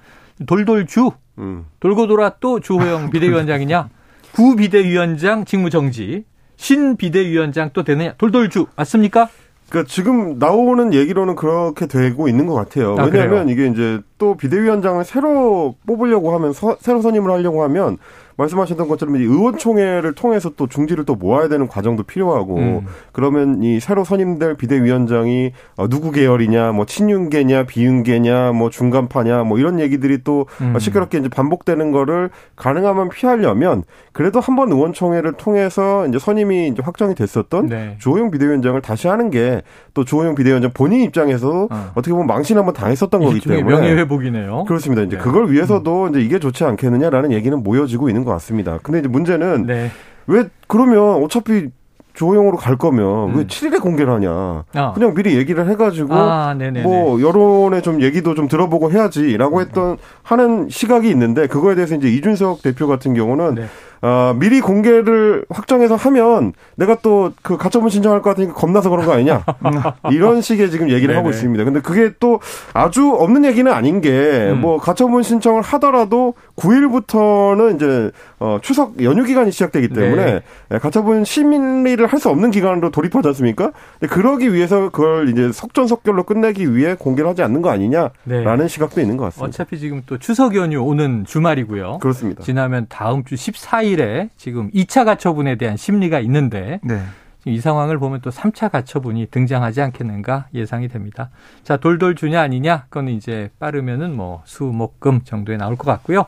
돌돌주 0.46 1.11
음. 1.38 1.64
돌고 1.80 2.07
돌아 2.07 2.35
또 2.40 2.61
주호영 2.61 3.09
비대위원장이냐 3.11 3.88
구 4.33 4.57
비대위원장 4.57 5.44
직무정지 5.46 6.24
신 6.57 6.96
비대위원장 6.96 7.70
또 7.72 7.83
되느냐 7.83 8.12
돌돌주 8.18 8.66
맞습니까? 8.76 9.28
그러니까 9.68 9.90
지금 9.90 10.38
나오는 10.38 10.92
얘기로는 10.92 11.37
그렇게 11.37 11.87
되고 11.87 12.29
있는 12.29 12.46
것 12.46 12.55
같아요. 12.55 12.96
아, 12.98 13.05
왜냐하면 13.05 13.46
그래요? 13.46 13.48
이게 13.48 13.66
이제 13.66 14.00
또 14.18 14.37
비대위원장을 14.37 15.05
새로 15.05 15.74
뽑으려고 15.87 16.35
하면 16.35 16.53
서, 16.53 16.77
새로 16.81 17.03
선임을 17.03 17.31
하려고 17.31 17.62
하면 17.64 17.98
말씀하셨던 18.37 18.88
것처럼 18.88 19.14
의원총회를 19.16 20.14
통해서 20.14 20.50
또 20.57 20.66
중지를 20.66 21.05
또 21.05 21.14
모아야 21.14 21.48
되는 21.48 21.68
과정도 21.68 22.03
필요하고 22.03 22.57
음. 22.57 22.87
그러면 23.12 23.62
이 23.62 23.79
새로 23.81 24.05
선임될 24.05 24.57
비대위원장이 24.57 25.53
어, 25.77 25.88
누구 25.88 26.11
계열이냐 26.11 26.72
뭐 26.72 26.85
친윤계냐 26.85 27.64
비윤계냐 27.64 28.53
뭐 28.53 28.70
중간파냐 28.70 29.44
뭐 29.44 29.59
이런 29.59 29.79
얘기들이 29.79 30.24
또 30.24 30.46
음. 30.61 30.77
시끄럽게 30.79 31.18
이제 31.18 31.29
반복되는 31.29 31.92
거를 31.92 32.31
가능하면 32.57 33.09
피하려면 33.11 33.85
그래도 34.12 34.40
한번 34.40 34.72
의원총회를 34.72 35.35
통해서 35.35 36.07
이제 36.09 36.18
선임이 36.18 36.68
이제 36.68 36.83
확정이 36.83 37.14
됐었던 37.14 37.66
네. 37.66 37.96
주호영 38.00 38.31
비대위원장을 38.31 38.81
다시 38.81 39.09
하는 39.09 39.31
게 39.31 39.62
또 39.94 40.05
주호영 40.05 40.35
비대위원장 40.35 40.72
본인 40.74 41.03
입장에서 41.03 41.68
어. 41.70 41.92
떻게 41.94 42.11
보면 42.11 42.27
망신 42.27 42.59
한번 42.59 42.74
당했었던 42.74 43.22
거기 43.22 43.40
때문에 43.40 43.62
명예회복 43.62 44.13
이네요. 44.22 44.64
그렇습니다. 44.64 45.03
이제 45.03 45.16
네. 45.16 45.22
그걸 45.22 45.50
위해서도 45.50 46.05
음. 46.05 46.11
이제 46.11 46.20
이게 46.20 46.38
좋지 46.38 46.64
않겠느냐라는 46.64 47.33
얘기는 47.33 47.62
모여지고 47.62 48.09
있는 48.09 48.24
것 48.24 48.31
같습니다. 48.33 48.79
근데 48.83 49.00
이제 49.00 49.09
문제는 49.09 49.66
네. 49.66 49.90
왜 50.27 50.44
그러면 50.68 51.22
어차피 51.22 51.70
조호영으로 52.14 52.57
갈 52.57 52.77
거면 52.77 53.31
음. 53.31 53.37
왜 53.37 53.44
7일에 53.44 53.81
공개를 53.81 54.12
하냐. 54.14 54.31
어. 54.31 54.92
그냥 54.94 55.14
미리 55.14 55.37
얘기를 55.37 55.68
해가지고 55.68 56.14
아, 56.14 56.55
뭐 56.83 57.20
여론의 57.20 57.83
좀 57.83 58.00
얘기도 58.03 58.35
좀 58.35 58.46
들어보고 58.48 58.92
해야지라고 58.92 59.61
했던 59.61 59.98
하는 60.22 60.68
시각이 60.68 61.11
있는데 61.11 61.48
그거에 61.48 61.74
대해서 61.74 61.96
이제 61.96 62.09
이준석 62.09 62.62
대표 62.62 62.87
같은 62.87 63.14
경우는 63.14 63.57
네. 63.57 63.64
어, 64.07 64.37
미리 64.38 64.61
공개를 64.61 65.47
확정해서 65.49 65.97
하면 65.97 66.53
내가 66.77 66.97
또 66.97 67.33
그 67.43 67.57
가처분 67.57 67.90
신청할 67.90 68.23
것 68.23 68.31
같으니까 68.31 68.55
겁나서 68.55 68.90
그런 68.90 69.07
거 69.07 69.12
아니냐. 69.12 69.45
이런 70.11 70.40
식의 70.40 70.71
지금 70.71 70.90
얘기를. 70.90 71.14
하고 71.17 71.31
있습니다. 71.31 71.62
근데 71.64 71.81
그게 71.81 72.12
또 72.19 72.40
아주 72.73 73.09
없는 73.11 73.45
얘기는 73.45 73.71
아닌 73.71 74.01
게뭐 74.01 74.53
음. 74.53 74.61
뭐 74.61 74.79
가처분 74.79 75.23
신청을 75.23 75.62
하더라도 75.62 76.35
9일부터는 76.57 77.77
이제 77.77 78.11
어, 78.40 78.59
추석 78.62 79.03
연휴 79.03 79.25
기간이 79.25 79.53
시작되기 79.53 79.88
때문에 79.88 80.25
네. 80.25 80.40
예, 80.73 80.79
가처분 80.79 81.25
심리를 81.25 82.05
할 82.07 82.19
수 82.25 82.31
없는 82.31 82.53
기간으로 82.53 82.90
돌입하지 82.90 83.29
않습니까? 83.29 83.73
근데 83.99 84.14
그러기 84.14 84.55
위해서 84.55 84.88
그걸 84.88 85.29
이제 85.29 85.51
석전석결로 85.53 86.23
끝내기 86.23 86.75
위해 86.75 86.95
공개를 86.95 87.29
하지 87.29 87.43
않는 87.43 87.61
거 87.61 87.71
아니냐라는 87.71 88.11
네. 88.25 88.69
시각도 88.69 89.01
있는 89.01 89.17
것 89.17 89.25
같습니다. 89.25 89.49
어차피 89.49 89.79
지금 89.79 90.03
또 90.07 90.17
추석 90.19 90.55
연휴 90.57 90.79
오는 90.81 91.25
주말이고요. 91.27 91.99
그렇습니다. 92.01 92.43
지나면 92.43 92.87
다음 92.88 93.25
주 93.25 93.35
14일 93.35 93.93
에 94.00 94.30
지금 94.37 94.70
2차 94.72 95.04
가처분에 95.04 95.57
대한 95.57 95.76
심리가 95.76 96.20
있는데 96.20 96.80
네. 96.83 97.00
이 97.46 97.61
상황을 97.61 97.98
보면 97.98 98.20
또 98.22 98.30
3차 98.30 98.70
가처분이 98.70 99.26
등장하지 99.30 99.83
않겠는가 99.83 100.46
예상이 100.54 100.88
됩니다. 100.88 101.30
자, 101.62 101.76
돌돌 101.76 102.14
주냐 102.14 102.40
아니냐? 102.40 102.87
그건 102.88 103.09
이제 103.09 103.50
빠르면은 103.59 104.16
뭐 104.16 104.42
수, 104.46 104.64
목, 104.64 105.00
금 105.00 105.20
정도에 105.24 105.57
나올 105.57 105.76
것 105.76 105.85
같고요. 105.85 106.24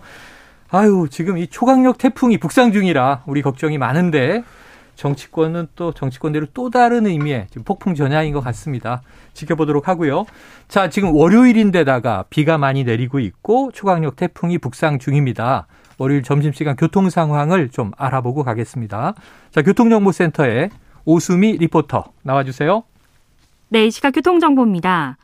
아유, 0.71 1.07
지금 1.11 1.39
이 1.39 1.47
초강력 1.47 1.97
태풍이 1.99 2.39
북상 2.39 2.73
중이라 2.73 3.23
우리 3.27 3.41
걱정이 3.41 3.79
많은데 3.79 4.43
정치권은 4.97 5.69
또 5.77 5.93
정치권대로 5.93 6.47
또 6.55 6.71
다른 6.71 7.07
의미의 7.07 7.47
지금 7.51 7.65
폭풍 7.65 7.95
전야인 7.95 8.33
것 8.33 8.41
같습니다. 8.41 9.03
지켜보도록 9.35 9.89
하고요. 9.89 10.25
자, 10.69 10.89
지금 10.91 11.15
월요일인데다가 11.15 12.25
비가 12.31 12.59
많이 12.59 12.83
내리고 12.83 13.21
있고 13.21 13.71
초강력 13.73 14.17
태풍이 14.17 14.59
북상 14.59 14.99
중입니다. 14.99 15.67
월요일 15.99 16.23
점심시간 16.23 16.77
교통 16.77 17.09
상황을 17.11 17.71
좀 17.71 17.93
알아보고 17.97 18.45
가겠습니다. 18.45 19.15
자, 19.51 19.63
교통정보센터에 19.63 20.71
오수미 21.05 21.53
리포터 21.59 22.05
나와주세요. 22.23 22.83
네, 23.69 23.91
시각 23.91 24.13
교통정보입니다. 24.13 25.17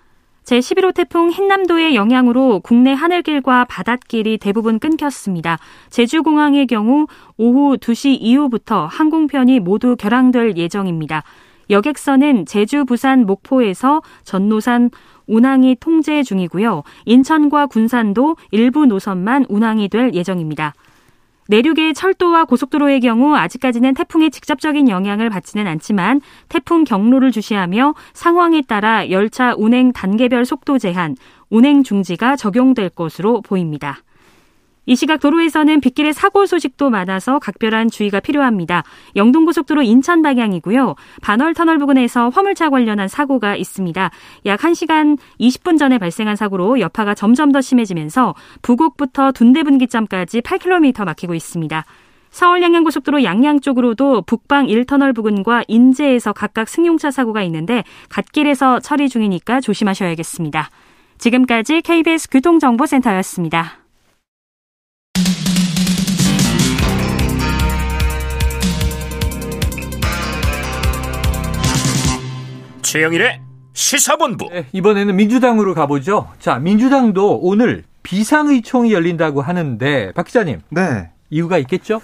제11호 0.45 0.93
태풍 0.95 1.31
흰남도의 1.31 1.95
영향으로 1.95 2.61
국내 2.61 2.93
하늘길과 2.93 3.67
바닷길이 3.67 4.39
대부분 4.39 4.81
끊겼습니다. 4.81 5.59
제주공항의 5.91 6.67
경우 6.67 7.07
오후 7.37 7.77
2시 7.77 8.19
이후부터 8.21 8.87
항공편이 8.87 9.61
모두 9.61 9.95
결항될 9.95 10.57
예정입니다. 10.57 11.23
여객선은 11.71 12.47
제주, 12.47 12.85
부산, 12.85 13.25
목포에서 13.25 14.03
전노산 14.25 14.91
운항이 15.33 15.77
통제 15.81 16.23
중이고요. 16.23 16.83
인천과 17.07 17.67
군산도 17.67 18.37
일부 18.51 18.85
노선만 18.85 19.47
운항이 19.49 19.89
될 19.89 20.13
예정입니다. 20.13 20.75
내륙의 21.49 21.95
철도와 21.95 22.45
고속도로의 22.45 23.01
경우 23.01 23.35
아직까지는 23.35 23.95
태풍의 23.95 24.31
직접적인 24.31 24.89
영향을 24.89 25.29
받지는 25.31 25.67
않지만 25.67 26.21
태풍 26.49 26.85
경로를 26.85 27.33
주시하며 27.33 27.95
상황에 28.13 28.63
따라 28.63 29.11
열차 29.11 29.55
운행 29.57 29.93
단계별 29.93 30.45
속도 30.45 30.79
제한, 30.79 31.17
운행 31.51 31.83
중지가 31.83 32.37
적용될 32.37 32.91
것으로 32.91 33.41
보입니다. 33.41 33.99
이 34.85 34.97
시각 34.97 35.21
도로에서는 35.21 35.81
빗길에 35.81 36.13
사고 36.13 36.45
소식도 36.45 36.91
많아서 36.91 37.39
각별한 37.39 37.89
주의가 37.89 38.19
필요합니다. 38.21 38.83
영동고속도로 39.15 39.83
인천 39.83 40.23
방향이고요. 40.23 40.97
반월터널 41.23 41.79
부근에서 41.79 42.31
화물차 42.31 42.71
관련한 42.71 43.07
사고가 43.07 43.55
있습니다. 43.55 44.11
약 44.47 44.61
1시간 44.61 45.19
20분 45.39 45.79
전에 45.79 45.99
발생한 45.99 46.35
사고로 46.35 46.81
여파가 46.81 47.15
점점 47.15 47.53
더 47.53 47.61
심해지면서 47.61 48.35
부곡부터 48.63 49.33
둔대분기점까지 49.33 50.41
8km 50.41 51.05
막히고 51.05 51.35
있습니다. 51.35 51.85
서울 52.31 52.63
양양고속도로 52.63 53.23
양양 53.25 53.61
쪽으로도 53.61 54.23
북방 54.23 54.67
1터널 54.67 55.15
부근과 55.15 55.63
인제에서 55.69 56.33
각각 56.33 56.69
승용차 56.69 57.11
사고가 57.11 57.43
있는데 57.43 57.85
갓길에서 58.09 58.81
처리 58.81 59.09
중이니까 59.11 59.61
조심하셔야겠습니다. 59.61 60.71
지금까지 61.19 61.83
KBS 61.83 62.31
교통정보센터였습니다. 62.31 63.82
최영일의 72.93 73.41
시사본부. 73.73 74.51
네, 74.51 74.67
이번에는 74.73 75.17
민주당으로 75.17 75.73
가보죠. 75.73 76.29
자, 76.39 76.59
민주당도 76.59 77.39
오늘 77.39 77.85
비상의총이 78.03 78.93
열린다고 78.93 79.41
하는데 79.41 80.13
박 80.13 80.27
기자님. 80.27 80.61
네. 80.69 81.11
이유가 81.31 81.57
있겠죠? 81.57 82.03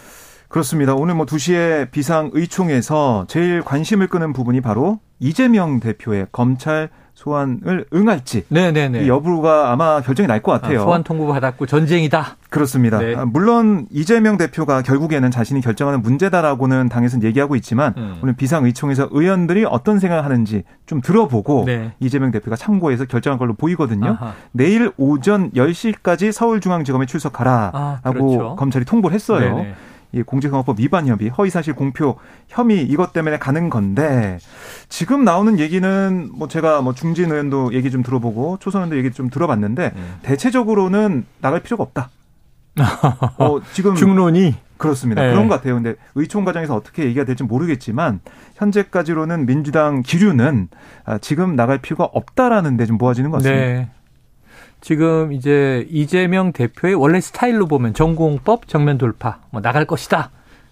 그렇습니다. 0.48 0.94
오늘 0.94 1.14
뭐 1.14 1.26
2시에 1.26 1.90
비상의총에서 1.90 3.26
제일 3.28 3.60
관심을 3.60 4.06
끄는 4.06 4.32
부분이 4.32 4.62
바로 4.62 4.98
이재명 5.18 5.78
대표의 5.78 6.28
검찰 6.32 6.88
소환을 7.18 7.84
응할지 7.92 8.44
네네네. 8.48 9.02
이 9.04 9.08
여부가 9.08 9.72
아마 9.72 10.00
결정이 10.00 10.28
날 10.28 10.38
것 10.38 10.52
같아요. 10.52 10.80
아, 10.80 10.84
소환 10.84 11.02
통보 11.02 11.26
받았고 11.26 11.66
전쟁이다. 11.66 12.36
그렇습니다. 12.48 12.98
네. 13.00 13.16
아, 13.16 13.24
물론 13.24 13.86
이재명 13.90 14.36
대표가 14.38 14.82
결국에는 14.82 15.28
자신이 15.32 15.60
결정하는 15.60 16.00
문제다라고는 16.00 16.88
당에서는 16.88 17.26
얘기하고 17.26 17.56
있지만 17.56 17.92
음. 17.96 18.18
오늘 18.22 18.34
비상의총에서 18.34 19.08
의원들이 19.10 19.64
어떤 19.68 19.98
생각을 19.98 20.24
하는지 20.24 20.62
좀 20.86 21.00
들어보고 21.00 21.64
네. 21.66 21.92
이재명 21.98 22.30
대표가 22.30 22.54
참고해서 22.54 23.06
결정한 23.06 23.36
걸로 23.36 23.54
보이거든요. 23.54 24.10
아하. 24.10 24.34
내일 24.52 24.92
오전 24.96 25.50
10시까지 25.50 26.30
서울중앙지검에 26.30 27.06
출석하라라고 27.06 27.76
아, 27.76 28.00
그렇죠. 28.12 28.54
검찰이 28.56 28.84
통보를 28.84 29.14
했어요. 29.16 29.56
네네. 29.56 29.74
이 30.12 30.22
공직선거법 30.22 30.80
위반 30.80 31.06
혐의, 31.06 31.28
허위사실 31.28 31.74
공표 31.74 32.16
혐의 32.48 32.82
이것 32.82 33.12
때문에 33.12 33.38
가는 33.38 33.68
건데 33.68 34.38
지금 34.88 35.24
나오는 35.24 35.58
얘기는 35.58 36.30
뭐 36.32 36.48
제가 36.48 36.80
뭐 36.80 36.94
중진 36.94 37.30
의원도 37.30 37.74
얘기 37.74 37.90
좀 37.90 38.02
들어보고 38.02 38.58
초선 38.60 38.80
의원도 38.82 38.96
얘기 38.98 39.10
좀 39.12 39.28
들어봤는데 39.28 39.92
음. 39.94 40.14
대체적으로는 40.22 41.26
나갈 41.40 41.60
필요가 41.60 41.82
없다. 41.82 42.10
어, 43.38 43.60
지금 43.72 43.94
중론이 43.96 44.54
그렇습니다. 44.76 45.22
네. 45.22 45.30
그런 45.30 45.48
것 45.48 45.56
같아요. 45.56 45.74
근데 45.74 45.96
의총 46.14 46.44
과정에서 46.44 46.74
어떻게 46.76 47.04
얘기가 47.04 47.24
될지 47.24 47.42
모르겠지만 47.42 48.20
현재까지로는 48.54 49.44
민주당 49.46 50.02
기류는 50.02 50.68
아, 51.04 51.18
지금 51.18 51.56
나갈 51.56 51.78
필요가 51.78 52.04
없다라는 52.04 52.76
데 52.76 52.86
좀 52.86 52.96
모아지는 52.96 53.30
것 53.30 53.38
같습니다. 53.38 53.60
네. 53.60 53.88
지금 54.80 55.32
이제 55.32 55.86
이재명 55.90 56.52
대표의 56.52 56.94
원래 56.94 57.20
스타일로 57.20 57.66
보면 57.66 57.94
전공법 57.94 58.68
정면 58.68 58.98
돌파 58.98 59.38
뭐 59.50 59.60
나갈 59.60 59.84
것이다. 59.84 60.30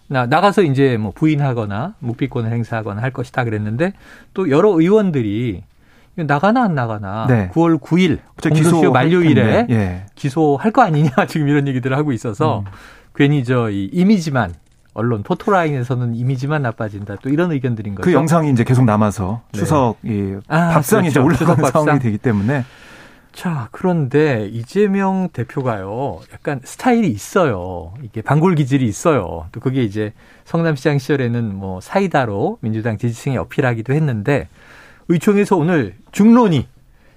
나 0.08 0.26
나가서 0.26 0.62
이제 0.62 0.96
뭐 0.96 1.10
부인하거나 1.12 1.94
묵비권을 1.98 2.52
행사하거나 2.52 3.02
할 3.02 3.10
것이다 3.10 3.42
그랬는데 3.44 3.92
또 4.34 4.50
여러 4.50 4.68
의원들이 4.70 5.64
나가나 6.14 6.62
안 6.62 6.74
나가나 6.76 7.26
네. 7.28 7.50
9월 7.52 7.80
9일 7.80 8.18
기소 8.54 8.90
만료일에 8.92 9.66
예. 9.68 10.06
기소할 10.14 10.70
거 10.70 10.82
아니냐 10.82 11.10
지금 11.28 11.48
이런 11.48 11.66
얘기들을 11.68 11.96
하고 11.96 12.12
있어서 12.12 12.60
음. 12.60 12.64
괜히 13.16 13.42
저 13.44 13.68
이 13.70 13.90
이미지만 13.92 14.54
언론 14.94 15.22
포토라인에서는 15.24 16.14
이미지만 16.14 16.62
나빠진다. 16.62 17.16
또 17.20 17.28
이런 17.28 17.52
의견들인 17.52 17.96
그 17.96 18.00
거죠. 18.00 18.10
그 18.10 18.12
영상이 18.14 18.50
이제 18.50 18.64
계속 18.64 18.84
남아서 18.86 19.42
네. 19.52 19.58
추석 19.58 19.96
이 20.04 20.36
아, 20.48 20.70
밥상이 20.70 21.10
그렇죠. 21.10 21.28
이제 21.28 21.42
올라가는 21.44 21.70
상황이 21.70 21.98
되기 21.98 22.16
때문에 22.16 22.64
자, 23.36 23.68
그런데 23.70 24.48
이재명 24.50 25.28
대표가요, 25.30 26.20
약간 26.32 26.58
스타일이 26.64 27.08
있어요. 27.08 27.92
이게 28.02 28.22
반골 28.22 28.54
기질이 28.54 28.86
있어요. 28.86 29.46
또 29.52 29.60
그게 29.60 29.84
이제 29.84 30.14
성남시장 30.46 30.98
시절에는 30.98 31.54
뭐 31.54 31.82
사이다로 31.82 32.56
민주당 32.62 32.96
지지층에 32.96 33.36
어필하기도 33.36 33.92
했는데, 33.92 34.48
의총에서 35.08 35.54
오늘 35.58 35.96
중론이 36.12 36.66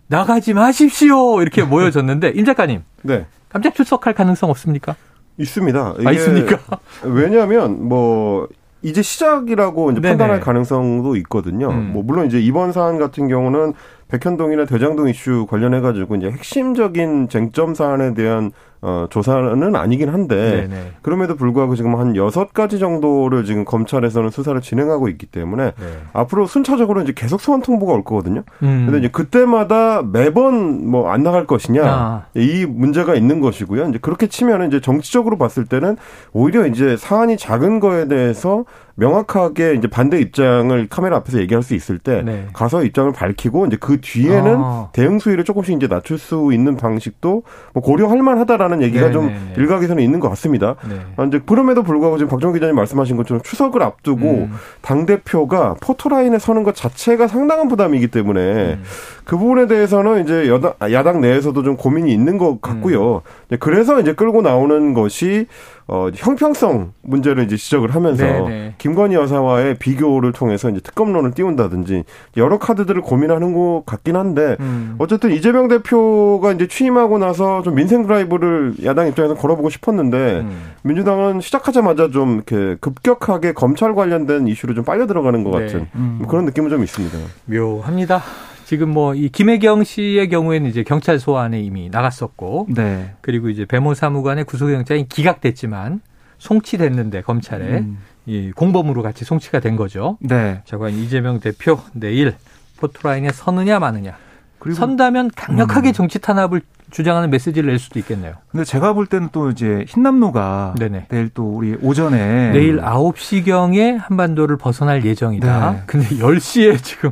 나가지 0.08 0.54
마십시오 0.54 1.42
이렇게 1.42 1.64
모여졌는데 1.64 2.34
임 2.36 2.44
작가님. 2.44 2.84
네. 3.04 3.26
깜짝 3.48 3.74
출석할 3.74 4.14
가능성 4.14 4.50
없습니까? 4.50 4.98
있습니다. 5.38 5.96
아, 6.04 6.12
있습니까? 6.12 6.60
왜냐하면 7.06 7.88
뭐 7.88 8.50
이제 8.82 9.02
시작이라고 9.02 9.92
이제 9.92 10.02
판단할 10.02 10.40
가능성도 10.40 11.16
있거든요. 11.18 11.70
음. 11.70 11.92
뭐 11.94 12.04
물론 12.04 12.28
이제 12.28 12.40
이번 12.40 12.72
사안 12.72 12.98
같은 12.98 13.28
경우는 13.28 13.74
백현동이나 14.10 14.66
대장동 14.66 15.08
이슈 15.10 15.46
관련해 15.50 15.82
가지고 15.82 16.16
이제 16.16 16.30
핵심적인 16.30 17.30
쟁점 17.30 17.74
사안에 17.74 18.14
대한 18.16 18.52
어, 18.82 19.08
조사는 19.10 19.76
아니긴 19.76 20.08
한데 20.08 20.68
네네. 20.70 20.92
그럼에도 21.02 21.36
불구하고 21.36 21.76
지금 21.76 21.98
한 21.98 22.16
여섯 22.16 22.54
가지 22.54 22.80
정도를 22.80 23.44
지금 23.44 23.66
검찰에서는 23.66 24.30
수사를 24.30 24.60
진행하고 24.62 25.10
있기 25.10 25.26
때문에 25.26 25.66
네. 25.66 25.86
앞으로 26.14 26.46
순차적으로 26.48 27.02
이제 27.02 27.12
계속 27.14 27.42
소환 27.42 27.62
통보가 27.62 27.92
올 27.92 28.06
거거든요. 28.06 28.44
음. 28.64 28.86
근데 28.86 29.00
이제 29.00 29.10
그때마다 29.10 30.02
매번 30.02 30.90
뭐 30.90 31.10
안 31.12 31.24
나갈 31.24 31.46
것이냐 31.46 31.84
아. 31.86 32.26
이 32.36 32.66
문제가 32.66 33.16
있는 33.16 33.42
것이고요. 33.42 33.90
이제 33.90 34.00
그렇게 34.02 34.28
치면은 34.28 34.68
이제 34.68 34.80
정치적으로 34.80 35.38
봤을 35.38 35.66
때는 35.66 35.98
오히려 36.32 36.66
이제 36.66 36.96
사안이 36.96 37.36
작은 37.36 37.80
거에 37.82 38.08
대해서 38.08 38.64
명확하게 39.00 39.76
이제 39.76 39.88
반대 39.88 40.20
입장을 40.20 40.88
카메라 40.90 41.18
앞에서 41.18 41.40
얘기할 41.40 41.64
수 41.64 41.74
있을 41.74 41.98
때 41.98 42.22
네. 42.22 42.48
가서 42.54 42.84
입장을 42.84 43.12
밝히고 43.12 43.66
이제 43.68 43.78
그 43.80 44.00
뒤에는 44.02 44.56
아. 44.58 44.90
대응 44.94 45.20
수위를 45.20 45.44
조금씩 45.46 45.76
이제 45.76 45.88
낮출 45.88 46.18
수 46.18 46.52
있는 46.54 46.76
방식도 46.76 47.44
뭐 47.74 47.84
고려할 47.84 48.22
만하다라는 48.22 48.82
얘기가 48.84 49.08
네네네. 49.08 49.14
좀 49.14 49.28
네, 49.28 49.34
네. 49.34 49.54
일각에서는 49.58 50.04
있는 50.04 50.20
것 50.20 50.30
같습니다. 50.30 50.76
네. 50.88 51.00
아, 51.18 51.24
이제 51.24 51.40
그럼에도 51.46 51.84
불구하고 51.84 52.18
지금 52.18 52.30
박정 52.30 52.54
기자님 52.54 52.76
말씀하신 52.76 53.18
것처럼 53.18 53.42
추석을 53.42 53.82
앞두고 53.82 54.28
음. 54.28 54.52
당 54.82 55.06
대표가 55.06 55.76
포토라인에 55.82 56.38
서는 56.40 56.64
것 56.64 56.76
자체가 56.76 57.28
상당한 57.28 57.68
부담이기 57.68 58.08
때문에 58.08 58.42
음. 58.74 58.84
그 59.24 59.38
부분에 59.38 59.68
대해서는 59.68 60.24
이제 60.24 60.48
여당 60.48 60.74
야당 60.92 61.22
내에서도 61.22 61.62
좀 61.64 61.78
고민이 61.78 62.12
있는 62.12 62.38
것 62.38 62.62
같고요. 62.62 63.22
음. 63.52 63.58
그래서 63.60 64.00
이제 64.00 64.14
끌고 64.14 64.42
나오는 64.42 64.94
것이 64.94 65.48
어, 65.92 66.10
형평성 66.14 66.94
문제를 67.02 67.44
이제 67.46 67.58
지적을 67.58 67.96
하면서 67.96 68.24
네네. 68.24 68.50
네. 68.50 68.76
김건희 68.78 69.16
여사와의 69.16 69.80
비교를 69.80 70.34
통해서 70.34 70.70
이제 70.70 70.80
특검론을 70.82 71.32
띄운다든지 71.32 72.04
여러 72.38 72.60
카드들을 72.60 73.02
고민하는 73.02 73.54
것 73.54 73.84
같긴 73.88 74.16
한데 74.16 74.56
음. 74.60 74.96
어쨌든 75.00 75.32
이재명 75.32 75.68
대표가 75.68 76.52
이제 76.52 76.68
취임하고 76.68 77.18
나서 77.18 77.64
좀 77.64 77.74
민생 77.74 78.04
드라이브를 78.04 78.76
야당 78.84 79.08
입장에서 79.08 79.34
걸어보고 79.34 79.72
싶었는데 79.72 80.42
음. 80.42 80.74
민주당은 80.84 81.42
시작하자마자 81.42 82.12
좀 82.12 82.36
이렇게 82.36 82.78
급격하게 82.80 83.54
검찰 83.54 83.96
관련된 83.96 84.48
이슈로 84.48 84.76
좀 84.76 84.84
빨려 84.84 85.08
들어가는 85.08 85.44
것 85.44 85.58
네. 85.58 85.66
같은 85.66 85.88
음. 85.96 86.24
그런 86.30 86.46
느낌은 86.46 86.70
좀 86.70 86.84
있습니다. 86.84 87.18
묘합니다. 87.46 88.22
지금 88.70 88.90
뭐 88.92 89.16
이 89.16 89.30
김혜경 89.30 89.84
씨의 89.84 90.30
경우에는 90.30 90.70
이제 90.70 90.84
경찰 90.84 91.18
소환에 91.18 91.60
이미 91.60 91.90
나갔었고, 91.90 92.68
네. 92.70 93.16
그리고 93.22 93.50
이제 93.50 93.66
배모 93.66 93.96
사무관의 93.96 94.44
구속영장이 94.44 95.10
기각됐지만 95.10 96.02
송치됐는데 96.38 97.24
검찰에 97.24 97.80
음. 97.80 97.98
이 98.28 98.52
공범으로 98.52 99.02
같이 99.02 99.26
송치가 99.26 99.60
된 99.60 99.76
거죠. 99.76 100.20
네. 100.20 100.62
자, 100.66 100.78
과연 100.78 100.96
이재명 101.00 101.40
대표 101.40 101.80
내일 101.94 102.36
포토라인에 102.78 103.32
서느냐 103.32 103.80
마느냐. 103.80 104.16
그리고 104.60 104.76
선다면 104.76 105.32
강력하게 105.36 105.90
음. 105.90 105.94
정치 105.94 106.20
탄압을 106.20 106.62
주장하는 106.90 107.30
메시지를 107.30 107.70
낼 107.70 107.80
수도 107.80 108.00
있겠네요. 108.00 108.34
근데 108.52 108.64
제가 108.64 108.94
볼 108.94 109.06
때는 109.06 109.30
또 109.32 109.50
이제 109.50 109.86
흰남노가 109.88 110.76
네네. 110.80 111.06
내일 111.10 111.30
또 111.30 111.44
우리 111.44 111.76
오전에 111.82 112.52
내일 112.52 112.82
9시경에 112.82 113.98
한반도를 114.00 114.58
벗어날 114.58 115.06
예정이다. 115.06 115.72
네. 115.72 115.84
근데 115.86 116.08
10시에 116.08 116.82
지금 116.84 117.12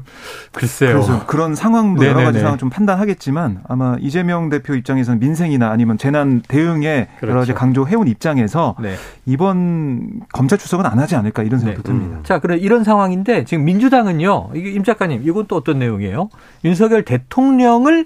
글쎄요. 0.51 0.93
그래서 0.93 1.25
그런 1.25 1.55
상황도 1.55 2.01
네네네. 2.01 2.19
여러 2.19 2.25
가지 2.25 2.39
상황 2.39 2.57
좀 2.57 2.69
판단하겠지만 2.69 3.61
아마 3.67 3.95
이재명 3.99 4.49
대표 4.49 4.73
입장에서는 4.75 5.19
민생이나 5.19 5.69
아니면 5.69 5.97
재난 5.97 6.41
대응에 6.47 7.07
그렇죠. 7.19 7.31
여러 7.31 7.39
가지 7.41 7.53
강조해온 7.53 8.07
입장에서 8.07 8.75
네. 8.81 8.95
이번 9.25 10.21
검찰 10.33 10.57
출석은 10.57 10.85
안 10.85 10.99
하지 10.99 11.15
않을까 11.15 11.43
이런 11.43 11.59
생각도 11.59 11.83
네. 11.83 11.87
듭니다. 11.89 12.17
음. 12.17 12.23
자, 12.23 12.39
그래 12.39 12.57
이런 12.57 12.83
상황인데 12.83 13.45
지금 13.45 13.65
민주당은요. 13.65 14.49
이게 14.55 14.71
임 14.71 14.83
작가님 14.83 15.21
이건 15.23 15.45
또 15.47 15.55
어떤 15.55 15.79
내용이에요? 15.79 16.29
윤석열 16.65 17.03
대통령을 17.03 18.05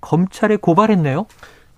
검찰에 0.00 0.56
고발했네요. 0.56 1.26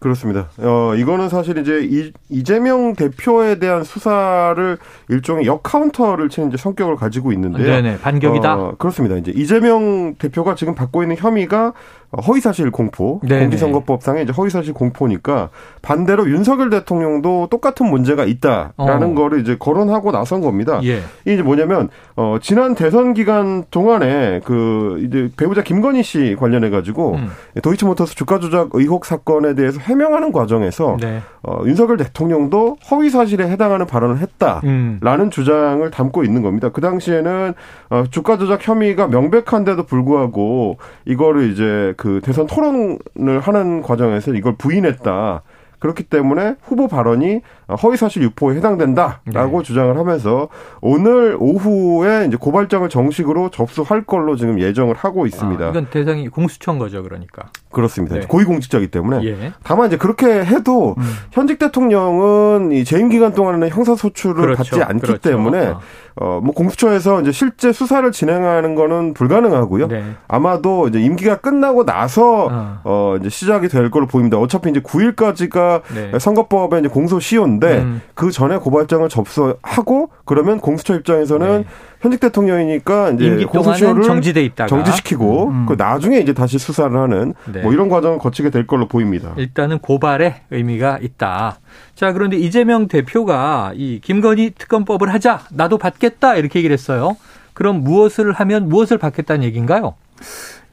그렇습니다. 0.03 0.49
어, 0.59 0.95
이거는 0.97 1.29
사실 1.29 1.57
이제 1.59 1.81
이, 1.85 2.13
이재명 2.29 2.95
대표에 2.95 3.61
대한 3.61 3.85
수사를 3.85 4.77
일종의 5.09 5.47
역 5.47 5.63
카운터를 5.63 6.29
치는 6.29 6.49
이제 6.49 6.57
성격을 6.57 6.97
가지고 6.97 7.33
있는데요. 7.33 7.65
네네, 7.65 8.01
반격이다. 8.01 8.55
어, 8.55 8.75
그렇습니다. 8.79 9.17
이제 9.17 9.33
이재명 9.35 10.17
대표가 10.17 10.57
지금 10.57 10.75
받고 10.75 11.03
있는 11.03 11.17
혐의가 11.17 11.73
허위사실 12.21 12.71
공포, 12.71 13.21
네네. 13.23 13.43
공직선거법상의 13.43 14.25
이제 14.25 14.33
허위사실 14.33 14.75
공포니까 14.75 15.49
반대로 15.81 16.29
윤석열 16.29 16.69
대통령도 16.69 17.49
똑같은 17.51 17.89
문제가 17.89 18.25
있다라는 18.25 19.13
어. 19.13 19.15
거를 19.15 19.41
이제 19.41 19.57
거론하고 19.59 20.13
나선 20.13 20.43
겁니다. 20.43 20.81
예. 20.83 21.01
이게 21.25 21.35
이제 21.35 21.43
뭐냐면 21.43 21.89
어 22.15 22.37
지난 22.43 22.75
대선 22.75 23.15
기간 23.15 23.65
동안에 23.71 24.41
그 24.45 25.03
이제 25.07 25.31
배우자 25.37 25.63
김건희 25.63 26.03
씨 26.03 26.37
관련해 26.39 26.69
가지고 26.69 27.15
음. 27.15 27.31
도이치모터스 27.63 28.15
주가 28.15 28.39
조작 28.39 28.71
의혹 28.75 29.07
사건에 29.07 29.55
대해서 29.55 29.81
해명하는 29.81 30.33
과정에서 30.33 30.99
네. 31.01 31.23
어 31.43 31.63
윤석열 31.65 31.97
대통령도 31.97 32.77
허위사실에 32.91 33.49
해당하는 33.49 33.87
발언을 33.87 34.19
했다라는 34.19 34.63
음. 34.65 35.31
주장을 35.31 35.91
담고 35.91 36.25
있는 36.25 36.43
겁니다. 36.43 36.69
그 36.69 36.83
당시에는 36.83 37.55
어 37.89 38.05
주가 38.11 38.37
조작 38.37 38.67
혐의가 38.69 39.07
명백한데도 39.07 39.85
불구하고 39.85 40.77
이거를 41.07 41.51
이제 41.51 41.95
그 42.03 42.21
대선 42.21 42.49
토론을 42.49 43.39
하는 43.41 43.81
과정에서 43.81 44.35
이걸 44.35 44.57
부인했다. 44.57 45.43
그렇기 45.79 46.03
때문에 46.03 46.57
후보 46.61 46.89
발언이 46.89 47.43
허위사실 47.69 48.23
유포에 48.23 48.57
해당된다라고 48.57 49.59
네. 49.59 49.63
주장을 49.63 49.97
하면서 49.97 50.49
오늘 50.81 51.37
오후에 51.39 52.27
이제 52.27 52.37
고발장을 52.37 52.89
정식으로 52.89 53.51
접수할 53.51 54.05
걸로 54.05 54.37
지금 54.37 54.61
예정을 54.61 54.95
하고 54.97 55.27
있습니다. 55.27 55.65
아, 55.65 55.71
이건 55.71 55.87
대상이 55.91 56.29
공수처인 56.29 56.79
거죠, 56.79 57.03
그러니까. 57.03 57.51
그렇습니다. 57.71 58.17
네. 58.17 58.27
고위공직자이기 58.27 58.89
때문에. 58.89 59.25
예. 59.25 59.53
다만 59.63 59.89
이제 59.89 59.97
그렇게 59.97 60.45
해도 60.45 60.95
음. 60.99 61.03
현직 61.33 61.59
대통령은 61.59 62.73
이 62.73 62.85
재임 62.85 63.09
기간 63.09 63.33
동안에는 63.33 63.69
형사소출을 63.69 64.43
그렇죠. 64.43 64.57
받지 64.57 64.83
않기 64.83 65.07
그렇죠. 65.07 65.31
때문에 65.31 65.69
어. 65.69 65.81
어, 66.17 66.41
뭐 66.43 66.53
공수처에서 66.55 67.23
이제 67.23 67.33
실제 67.33 67.73
수사를 67.73 68.11
진행하는 68.13 68.75
거는 68.75 69.15
불가능하고요. 69.15 69.89
네. 69.89 70.05
아마도 70.29 70.89
이제 70.89 71.01
임기가 71.01 71.37
끝나고 71.37 71.85
나서 71.85 72.49
어, 72.51 72.81
어 72.85 73.17
이제 73.19 73.31
시작이 73.31 73.69
될 73.69 73.91
걸로 73.91 74.07
보입니다. 74.07 74.37
어차피 74.37 74.71
이제 74.71 74.81
9일까지가 74.81 75.83
네. 75.95 76.19
선거법의 76.19 76.81
이제 76.81 76.89
공소 76.89 77.19
시효인데 77.19 77.62
음. 77.69 78.01
그 78.15 78.31
전에 78.31 78.57
고발장을 78.57 79.09
접수하고 79.09 80.11
그러면 80.25 80.59
공수처 80.61 80.95
입장에서는 80.97 81.59
네. 81.63 81.65
현직 82.01 82.21
대통령이니까 82.21 83.11
이제 83.11 83.45
공수처를 83.45 84.03
정지돼 84.03 84.45
있다가 84.45 84.69
정지시키고 84.69 85.49
음. 85.49 85.67
그 85.67 85.75
나중에 85.79 86.19
이제 86.19 86.33
다시 86.33 86.59
수사를 86.59 86.95
하는 86.97 87.35
네. 87.53 87.63
뭐 87.63 87.73
이런 87.73 87.89
과정을 87.89 88.19
거치게 88.19 88.51
될 88.51 88.67
걸로 88.67 88.89
보입니다. 88.89 89.35
일단은 89.37 89.79
고발에 89.79 90.43
의미가 90.51 90.99
있다. 91.01 91.59
자, 91.95 92.13
그런데 92.13 92.37
이재명 92.37 92.89
대표가 92.89 93.73
이 93.75 94.01
김건희 94.03 94.53
특검법을 94.59 95.13
하자. 95.13 95.43
나도 95.51 95.79
받겠다. 95.79 96.37
이렇게 96.37 96.59
얘기를 96.59 96.75
했어요. 96.75 97.17
그럼 97.55 97.83
무엇을 97.85 98.33
하면 98.33 98.69
무엇을 98.69 98.99
받겠다는 98.99 99.45
얘기인가요? 99.45 99.95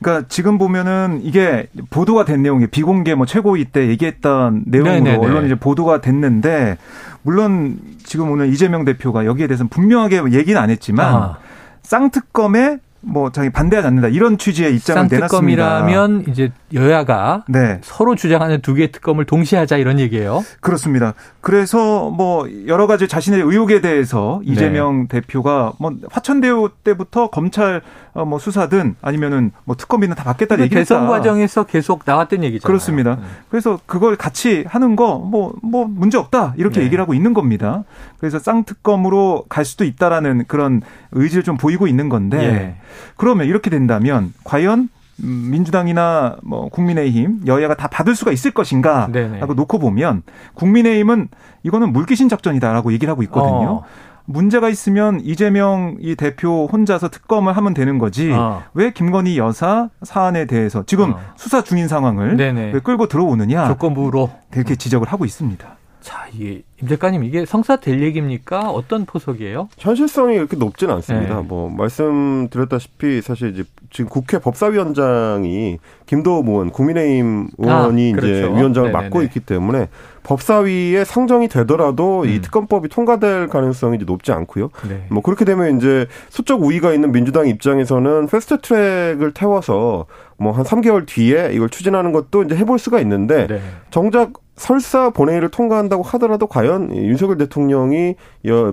그러니까 0.01 0.27
지금 0.29 0.57
보면은 0.57 1.19
이게 1.23 1.67
보도가 1.89 2.25
된 2.25 2.41
내용이 2.41 2.67
비공개 2.67 3.15
뭐 3.15 3.25
최고위 3.25 3.65
때 3.65 3.88
얘기했던 3.89 4.63
내용으로 4.65 4.93
네네네. 4.93 5.17
언론이 5.17 5.47
이제 5.47 5.55
보도가 5.55 6.01
됐는데 6.01 6.77
물론 7.21 7.79
지금 8.03 8.31
오늘 8.31 8.51
이재명 8.51 8.85
대표가 8.85 9.25
여기에 9.25 9.47
대해서는 9.47 9.69
분명하게 9.69 10.21
얘기는 10.31 10.59
안 10.59 10.69
했지만 10.69 11.13
아. 11.13 11.38
쌍특검에 11.83 12.79
뭐 13.01 13.31
자기 13.31 13.49
반대하지 13.49 13.88
않는다 13.88 14.09
이런 14.09 14.38
취지의 14.38 14.75
입장을 14.75 15.07
내놨습니다. 15.09 15.27
특검이라면 15.27 16.25
이제 16.27 16.51
여야가 16.73 17.45
네. 17.47 17.79
서로 17.81 18.15
주장하는 18.15 18.62
두 18.62 18.73
개의 18.73 18.91
특검을 18.91 19.25
동시에 19.25 19.59
하자 19.59 19.77
이런 19.77 19.99
얘기예요. 19.99 20.43
그렇습니다. 20.59 21.13
그래서 21.41 22.09
뭐 22.09 22.47
여러 22.67 22.88
가지 22.88 23.07
자신의 23.07 23.41
의혹에 23.41 23.81
대해서 23.81 24.41
이재명 24.43 25.07
네. 25.07 25.19
대표가 25.21 25.73
뭐 25.79 25.93
화천대유 26.12 26.71
때부터 26.83 27.29
검찰 27.29 27.81
어, 28.13 28.25
뭐 28.25 28.39
수사든 28.39 28.95
아니면은 29.01 29.51
뭐 29.63 29.75
특검이든 29.75 30.15
다 30.15 30.23
받겠다는 30.23 30.65
얘기를 30.65 30.81
대선 30.81 31.07
과정에서 31.07 31.63
계속 31.63 32.01
나왔던 32.05 32.43
얘기죠. 32.43 32.67
그렇습니다. 32.67 33.15
네. 33.15 33.21
그래서 33.49 33.79
그걸 33.85 34.15
같이 34.15 34.65
하는 34.67 34.95
거 34.95 35.19
뭐뭐 35.19 35.55
뭐 35.62 35.85
문제 35.88 36.17
없다 36.17 36.53
이렇게 36.57 36.79
네. 36.79 36.85
얘기를 36.85 37.01
하고 37.01 37.13
있는 37.13 37.33
겁니다. 37.33 37.83
그래서 38.19 38.39
쌍특검으로 38.39 39.45
갈 39.47 39.63
수도 39.63 39.85
있다라는 39.85 40.45
그런 40.47 40.81
의지를 41.12 41.43
좀 41.43 41.57
보이고 41.57 41.88
있는 41.88 42.09
건데 42.09 42.38
예. 42.39 42.75
그러면 43.17 43.47
이렇게 43.47 43.69
된다면 43.69 44.34
과연 44.43 44.89
민주당이나 45.21 46.38
뭐 46.43 46.69
국민의힘 46.69 47.41
여야가 47.45 47.75
다 47.75 47.88
받을 47.88 48.15
수가 48.15 48.32
있을 48.32 48.52
것인가라고 48.52 49.54
놓고 49.54 49.80
보면 49.80 50.23
국민의힘은 50.54 51.28
이거는 51.63 51.91
물귀신 51.91 52.30
작전이다라고 52.30 52.93
얘기를 52.93 53.12
하고 53.12 53.23
있거든요. 53.23 53.69
어. 53.69 53.84
문제가 54.25 54.69
있으면 54.69 55.19
이재명 55.21 55.97
이 55.99 56.15
대표 56.15 56.69
혼자서 56.71 57.10
특검을 57.10 57.58
하면 57.58 57.73
되는 57.73 57.97
거지. 57.97 58.32
어. 58.32 58.62
왜 58.75 58.91
김건희 58.91 59.39
여사 59.39 59.89
사안에 60.04 60.45
대해서 60.45 60.84
지금 60.86 61.13
어. 61.13 61.19
수사 61.36 61.63
중인 61.63 61.88
상황을 61.88 62.38
네네. 62.38 62.71
왜 62.73 62.80
끌고 62.80 63.08
들어오느냐. 63.08 63.67
조건부로 63.67 64.30
이렇게 64.54 64.75
지적을 64.75 65.08
하고 65.08 65.25
있습니다. 65.25 65.78
자, 66.01 66.27
이게 66.33 66.62
임 66.81 66.88
작가님 66.88 67.23
이게 67.23 67.45
성사 67.45 67.75
될 67.77 68.01
얘기입니까? 68.01 68.69
어떤 68.71 69.05
포석이에요? 69.05 69.67
현실성이 69.77 70.38
그렇게 70.38 70.55
높지는 70.55 70.93
않습니다. 70.95 71.38
네. 71.38 71.41
뭐 71.41 71.69
말씀드렸다시피 71.69 73.21
사실 73.21 73.49
이제 73.49 73.63
지금 73.89 74.09
국회 74.09 74.39
법사위원장이 74.39 75.77
김도우 76.05 76.43
의원, 76.47 76.69
국민의힘 76.71 77.49
의원이 77.57 78.13
아, 78.13 78.15
그렇죠. 78.15 78.27
이제 78.33 78.41
위원장을 78.43 78.91
네네네. 78.91 79.03
맡고 79.03 79.23
있기 79.23 79.41
때문에 79.41 79.89
법사위에 80.23 81.03
상정이 81.03 81.47
되더라도 81.49 82.21
음. 82.21 82.29
이 82.29 82.39
특검법이 82.41 82.88
통과될 82.89 83.47
가능성이 83.47 83.97
이제 83.97 84.05
높지 84.05 84.31
않고요. 84.31 84.69
네. 84.88 85.05
뭐 85.09 85.21
그렇게 85.21 85.43
되면 85.43 85.77
이제 85.77 86.07
수적 86.29 86.62
우위가 86.62 86.93
있는 86.93 87.12
민주당 87.12 87.47
입장에서는 87.47 88.27
패스트 88.27 88.62
트랙을 88.62 89.33
태워서 89.33 90.05
뭐 90.38 90.53
한 90.53 90.63
3개월 90.63 91.05
뒤에 91.05 91.49
이걸 91.53 91.69
추진하는 91.69 92.12
것도 92.12 92.43
이제 92.43 92.55
해볼 92.55 92.79
수가 92.79 92.99
있는데 93.01 93.47
네. 93.47 93.62
정작 93.91 94.33
설사 94.60 95.10
본회의를 95.10 95.50
통과한다고 95.50 96.04
하더라도 96.04 96.45
과연 96.45 96.95
윤석열 96.95 97.38
대통령이 97.38 98.15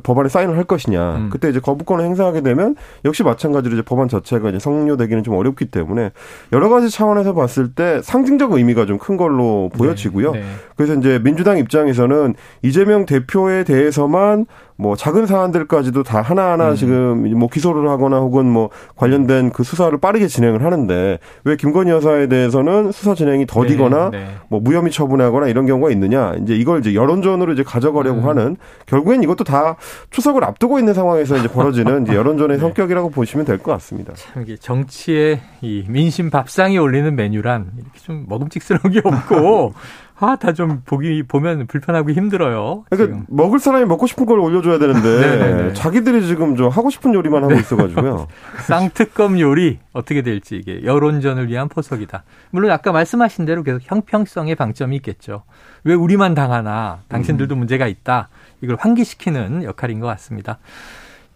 법안에 0.02 0.28
사인을 0.28 0.56
할 0.56 0.64
것이냐. 0.64 1.16
음. 1.16 1.30
그때 1.30 1.48
이제 1.48 1.60
거부권을 1.60 2.04
행사하게 2.04 2.42
되면 2.42 2.74
역시 3.04 3.22
마찬가지로 3.22 3.74
이제 3.74 3.82
법안 3.82 4.08
자체가 4.08 4.50
이제 4.50 4.58
성료되기는 4.58 5.22
좀 5.22 5.34
어렵기 5.36 5.66
때문에 5.66 6.10
여러 6.52 6.68
가지 6.68 6.90
차원에서 6.90 7.34
봤을 7.34 7.72
때 7.72 8.00
상징적 8.02 8.52
의미가 8.52 8.84
좀 8.84 8.96
큰 9.06 9.16
걸로 9.16 9.70
보여지고요. 9.76 10.32
네, 10.32 10.40
네. 10.40 10.46
그래서 10.74 10.94
이제 10.94 11.20
민주당 11.22 11.58
입장에서는 11.58 12.34
이재명 12.62 13.06
대표에 13.06 13.62
대해서만 13.62 14.46
뭐 14.78 14.94
작은 14.94 15.26
사안들까지도 15.26 16.02
다 16.02 16.20
하나하나 16.20 16.70
음. 16.70 16.74
지금 16.76 17.38
뭐 17.38 17.48
기소를 17.48 17.88
하거나 17.88 18.18
혹은 18.18 18.46
뭐 18.46 18.68
관련된 18.96 19.50
그 19.50 19.62
수사를 19.64 19.96
빠르게 19.98 20.26
진행을 20.26 20.64
하는데 20.64 21.18
왜 21.44 21.56
김건희 21.56 21.90
여사에 21.90 22.26
대해서는 22.26 22.92
수사 22.92 23.14
진행이 23.14 23.46
더디거나 23.46 24.10
네, 24.10 24.18
네. 24.18 24.26
뭐 24.48 24.60
무혐의 24.60 24.90
처분하거나 24.92 25.48
이런 25.48 25.66
경우가 25.66 25.90
있느냐 25.92 26.34
이제 26.42 26.54
이걸 26.54 26.80
이제 26.80 26.94
여론전으로 26.94 27.54
이제 27.54 27.62
가져가려고 27.62 28.20
음. 28.20 28.28
하는 28.28 28.56
결국엔 28.86 29.22
이것도 29.22 29.44
다 29.44 29.76
추석을 30.10 30.44
앞두고 30.44 30.78
있는 30.78 30.92
상황에서 30.92 31.36
이제 31.38 31.48
벌어지는 31.48 32.02
이제 32.02 32.14
여론전의 32.14 32.56
네. 32.58 32.60
성격이라고 32.60 33.10
보시면 33.10 33.46
될 33.46 33.56
것 33.56 33.72
같습니다. 33.72 34.12
참 34.14 34.42
이게 34.42 34.56
정치의 34.56 35.40
이 35.62 35.84
민심 35.88 36.28
밥상이 36.28 36.76
올리는 36.76 37.16
메뉴란 37.16 37.70
이렇게 37.76 37.98
좀 38.00 38.26
먹음직스러운 38.28 38.92
게 38.92 39.00
없고 39.02 39.72
아, 40.18 40.36
다 40.36 40.52
좀 40.52 40.82
보기 40.86 41.22
보면 41.24 41.66
불편하고 41.66 42.10
힘들어요. 42.10 42.84
그러니까 42.88 43.16
지금. 43.18 43.26
먹을 43.28 43.58
사람이 43.58 43.84
먹고 43.84 44.06
싶은 44.06 44.24
걸 44.24 44.38
올려줘야 44.40 44.78
되는데 44.78 45.02
네, 45.20 45.36
네, 45.36 45.62
네. 45.64 45.72
자기들이 45.74 46.26
지금 46.26 46.56
좀 46.56 46.68
하고 46.70 46.88
싶은 46.88 47.12
요리만 47.12 47.42
하고 47.42 47.52
네. 47.52 47.60
있어가지고요. 47.60 48.26
쌍특검 48.66 49.38
요리 49.40 49.78
어떻게 49.92 50.22
될지 50.22 50.56
이게 50.56 50.82
여론전을 50.84 51.48
위한 51.48 51.68
포석이다. 51.68 52.24
물론 52.50 52.70
아까 52.70 52.92
말씀하신 52.92 53.44
대로 53.44 53.62
계속 53.62 53.82
형평성의 53.84 54.54
방점이 54.54 54.96
있겠죠. 54.96 55.42
왜 55.84 55.92
우리만 55.94 56.34
당하나? 56.34 57.00
당신들도 57.08 57.54
음. 57.54 57.58
문제가 57.58 57.86
있다. 57.86 58.28
이걸 58.62 58.76
환기시키는 58.80 59.64
역할인 59.64 60.00
것 60.00 60.06
같습니다. 60.06 60.58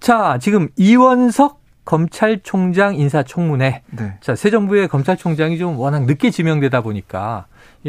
자, 0.00 0.38
지금 0.40 0.68
이원석 0.76 1.60
검찰총장 1.84 2.94
인사청문회. 2.94 3.82
네. 3.90 4.14
자, 4.20 4.34
새 4.34 4.50
정부의 4.50 4.88
검찰총장이 4.88 5.58
좀 5.58 5.78
워낙 5.78 6.04
늦게 6.04 6.30
지명되다 6.30 6.80
보니까 6.80 7.46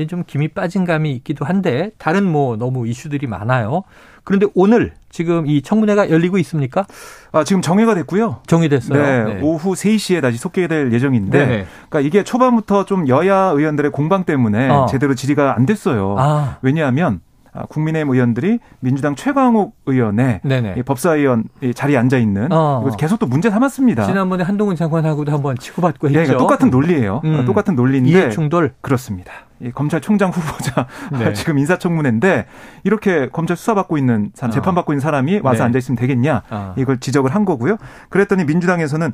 좀 0.08 0.24
김이 0.26 0.50
빠진 0.50 0.86
감이 0.86 1.12
있기도 1.14 1.46
한데 1.46 1.92
다른 1.98 2.26
뭐 2.26 2.56
너무 2.56 2.88
이슈들이 2.88 3.28
많아요. 3.28 3.84
그런데 4.24 4.48
오늘 4.54 4.94
지금 5.10 5.48
이 5.48 5.62
청문회가 5.62 6.10
열리고 6.10 6.38
있습니까? 6.40 6.86
아, 7.32 7.44
지금 7.44 7.62
정회가 7.62 7.96
됐고요. 7.96 8.40
정의됐어요. 8.48 9.02
네, 9.02 9.24
네. 9.34 9.42
오후 9.42 9.74
3시에 9.74 10.22
다시 10.22 10.38
속개될 10.38 10.94
예정인데 10.94 11.46
네 11.46 11.66
그러니까 11.90 12.00
이게 12.02 12.24
초반부터 12.24 12.86
좀 12.86 13.08
여야 13.08 13.36
의원들의 13.36 13.92
공방 13.92 14.24
때문에 14.24 14.70
어. 14.70 14.86
제대로 14.90 15.16
질의가 15.16 15.56
안 15.56 15.66
됐어요. 15.66 16.16
아. 16.18 16.58
왜냐하면 16.62 17.16
아, 17.16 17.31
국민의힘 17.70 18.14
의원들이 18.14 18.60
민주당 18.80 19.16
최광욱 19.16 19.76
의원의 19.86 20.42
이 20.78 20.84
법사위원 20.84 21.46
자리에 21.76 21.98
앉아 21.98 22.18
있는 22.18 22.52
어. 22.52 22.90
계속 22.98 23.20
또 23.20 23.26
문제 23.26 23.50
삼았습니다. 23.50 24.06
지난번에 24.06 24.44
한동훈 24.44 24.76
장관하고도 24.76 25.32
한번 25.32 25.58
치고받고 25.58 26.08
했죠. 26.08 26.20
네, 26.20 26.26
그러니까 26.26 26.38
똑같은 26.38 26.70
논리예요. 26.70 27.22
음. 27.24 27.46
똑같은 27.46 27.76
논리인데 27.76 28.10
이해 28.10 28.30
충돌 28.30 28.74
그렇습니다. 28.82 29.32
이 29.62 29.72
검찰총장 29.72 30.30
후보자 30.34 30.88
네. 31.12 31.34
지금 31.34 31.58
인사청문회인데 31.60 32.46
이렇게 32.84 33.30
검찰 33.30 33.56
수사받고 33.56 33.98
있는 33.98 34.32
사람, 34.34 34.50
어. 34.50 34.54
재판받고 34.54 34.94
있는 34.94 35.02
사람이 35.02 35.42
와서 35.44 35.60
네. 35.60 35.64
앉아 35.66 35.78
있으면 35.78 35.98
되겠냐 35.98 36.44
어. 36.50 36.74
이걸 36.78 37.00
지적을 37.00 37.34
한 37.34 37.46
거고요. 37.46 37.78
그랬더니 38.10 38.46
민주당에서는 38.46 39.14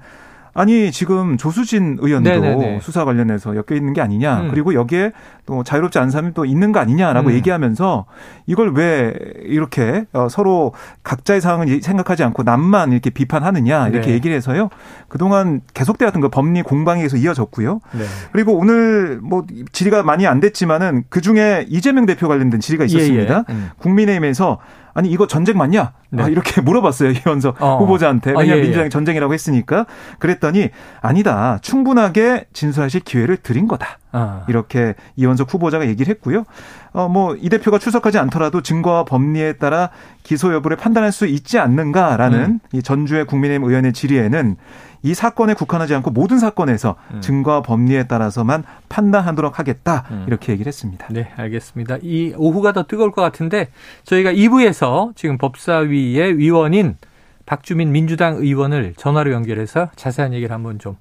아니 0.58 0.92
지금 0.92 1.38
조수진 1.38 1.98
의원도 2.02 2.28
네네네. 2.28 2.80
수사 2.82 3.06
관련해서 3.06 3.56
엮여 3.56 3.78
있는 3.78 3.94
게 3.94 4.02
아니냐 4.02 4.42
음. 4.42 4.48
그리고 4.50 4.74
여기에 4.74 5.12
또 5.46 5.64
자유롭지 5.64 6.00
않은 6.00 6.10
사람이 6.10 6.34
또 6.34 6.46
있는 6.46 6.72
거 6.72 6.80
아니냐라고 6.80 7.30
음. 7.30 7.34
얘기하면서 7.36 8.06
이걸 8.48 8.74
왜 8.74 9.14
이렇게 9.44 10.06
어, 10.14 10.28
서로 10.32 10.74
각자의 11.04 11.42
상황을 11.42 11.80
생각하지 11.84 12.24
않고 12.24 12.42
남만 12.42 12.92
이렇게 12.92 13.12
비판하느냐 13.12 13.90
이렇게 13.90 14.08
네. 14.08 14.14
얘기를 14.14 14.36
해서요 14.36 14.70
그동안 15.08 15.62
계속되었던 15.76 16.22
그 16.24 16.30
법리 16.30 16.64
공방에서 16.64 17.18
이어졌고요 17.18 17.80
네. 17.94 18.04
그리고 18.32 18.58
오늘 18.58 19.20
뭐 19.22 19.46
질의가 19.72 20.02
많이 20.02 20.26
안 20.26 20.40
됐지만은 20.40 21.04
그 21.10 21.22
중에 21.22 21.68
이재명 21.70 22.08
대표 22.08 22.28
관련된 22.28 22.62
질의가 22.62 22.86
있었습니다 22.86 23.46
예, 23.48 23.54
예. 23.54 23.54
음. 23.54 23.70
국민의힘에서 23.78 24.58
아니 24.98 25.12
이거 25.12 25.28
전쟁 25.28 25.60
맞냐? 25.60 25.92
네. 26.10 26.24
아, 26.24 26.28
이렇게 26.28 26.60
물어봤어요 26.62 27.12
이현석 27.12 27.62
어. 27.62 27.78
후보자한테 27.78 28.32
왜냐 28.32 28.54
아, 28.54 28.56
예, 28.56 28.60
예. 28.60 28.62
민주당이 28.64 28.90
전쟁이라고 28.90 29.32
했으니까 29.32 29.86
그랬더니 30.18 30.70
아니다 31.02 31.60
충분하게 31.62 32.48
진술하실 32.52 33.02
기회를 33.02 33.38
드린 33.38 33.68
거다 33.68 34.00
아. 34.12 34.44
이렇게 34.48 34.96
이현석 35.16 35.54
후보자가 35.54 35.88
얘기를 35.88 36.10
했고요. 36.10 36.46
어 36.94 37.08
뭐 37.10 37.36
이 37.40 37.50
대표가 37.50 37.78
출석하지 37.78 38.18
않더라도 38.18 38.62
증거와 38.62 39.06
법리에 39.06 39.54
따라 39.54 39.92
기소 40.24 40.52
여부를 40.52 40.76
판단할 40.78 41.12
수 41.12 41.28
있지 41.28 41.60
않는가라는 41.60 42.40
음. 42.40 42.60
이 42.72 42.82
전주의 42.82 43.26
국민의힘 43.26 43.68
의원의 43.70 43.94
질의에는 43.94 44.56
이 45.04 45.14
사건에 45.14 45.54
국한하지 45.54 45.94
않고 45.96 46.12
모든 46.12 46.40
사건에서 46.40 46.96
음. 47.14 47.22
증거와 47.22 47.62
법리에 47.62 48.08
따라서만 48.08 48.64
판단하도록 48.90 49.60
하겠다 49.60 50.06
음. 50.12 50.26
이렇게 50.28 50.52
얘기를 50.52 50.68
했습니다. 50.70 51.08
네, 51.10 51.32
알겠습니다. 51.36 51.98
이 52.02 52.34
오후가 52.36 52.74
더 52.74 52.84
뜨거울 52.84 53.12
것 53.12 53.22
같은데 53.22 53.70
저희가 54.04 54.34
2부에서 54.34 55.16
지금 55.16 55.38
법사위의 55.38 56.38
위원인 56.38 56.98
박주민 57.46 57.92
민주당 57.92 58.36
의원을 58.36 58.94
전화로 58.98 59.32
연결해서 59.32 59.90
자세한 59.96 60.34
얘기를 60.34 60.54
한번 60.54 60.80
좀 60.80 60.98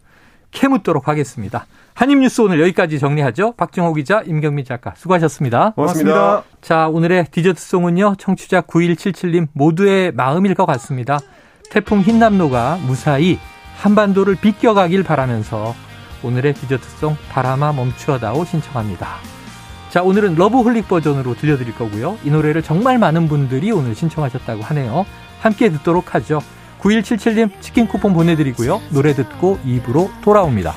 캐묻도록 0.52 1.08
하겠습니다. 1.08 1.66
한입뉴스 1.94 2.40
오늘 2.42 2.60
여기까지 2.60 2.98
정리하죠. 2.98 3.52
박정호 3.56 3.94
기자, 3.94 4.22
임경민 4.24 4.64
작가 4.64 4.94
수고하셨습니다. 4.96 5.72
고맙습니다. 5.72 6.12
고맙습니다. 6.12 6.56
자, 6.60 6.88
오늘의 6.88 7.26
디저트송은요. 7.30 8.16
청취자 8.18 8.62
9177님 8.62 9.48
모두의 9.52 10.12
마음일 10.12 10.54
것 10.54 10.66
같습니다. 10.66 11.18
태풍 11.70 12.00
힌남노가 12.00 12.78
무사히 12.86 13.38
한반도를 13.76 14.36
비껴가길 14.36 15.02
바라면서 15.04 15.74
오늘의 16.22 16.54
디저트송 16.54 17.16
바람아 17.30 17.72
멈추어다오 17.72 18.44
신청합니다. 18.44 19.16
자, 19.90 20.02
오늘은 20.02 20.34
러브홀릭 20.34 20.88
버전으로 20.88 21.34
들려드릴 21.34 21.74
거고요. 21.76 22.18
이 22.24 22.30
노래를 22.30 22.62
정말 22.62 22.98
많은 22.98 23.28
분들이 23.28 23.70
오늘 23.70 23.94
신청하셨다고 23.94 24.62
하네요. 24.62 25.06
함께 25.40 25.70
듣도록 25.70 26.14
하죠. 26.14 26.40
9177님 26.80 27.50
치킨 27.60 27.86
쿠폰 27.86 28.12
보내드리고요. 28.12 28.82
노래 28.90 29.14
듣고 29.14 29.58
입으로 29.64 30.10
돌아옵니다. 30.22 30.74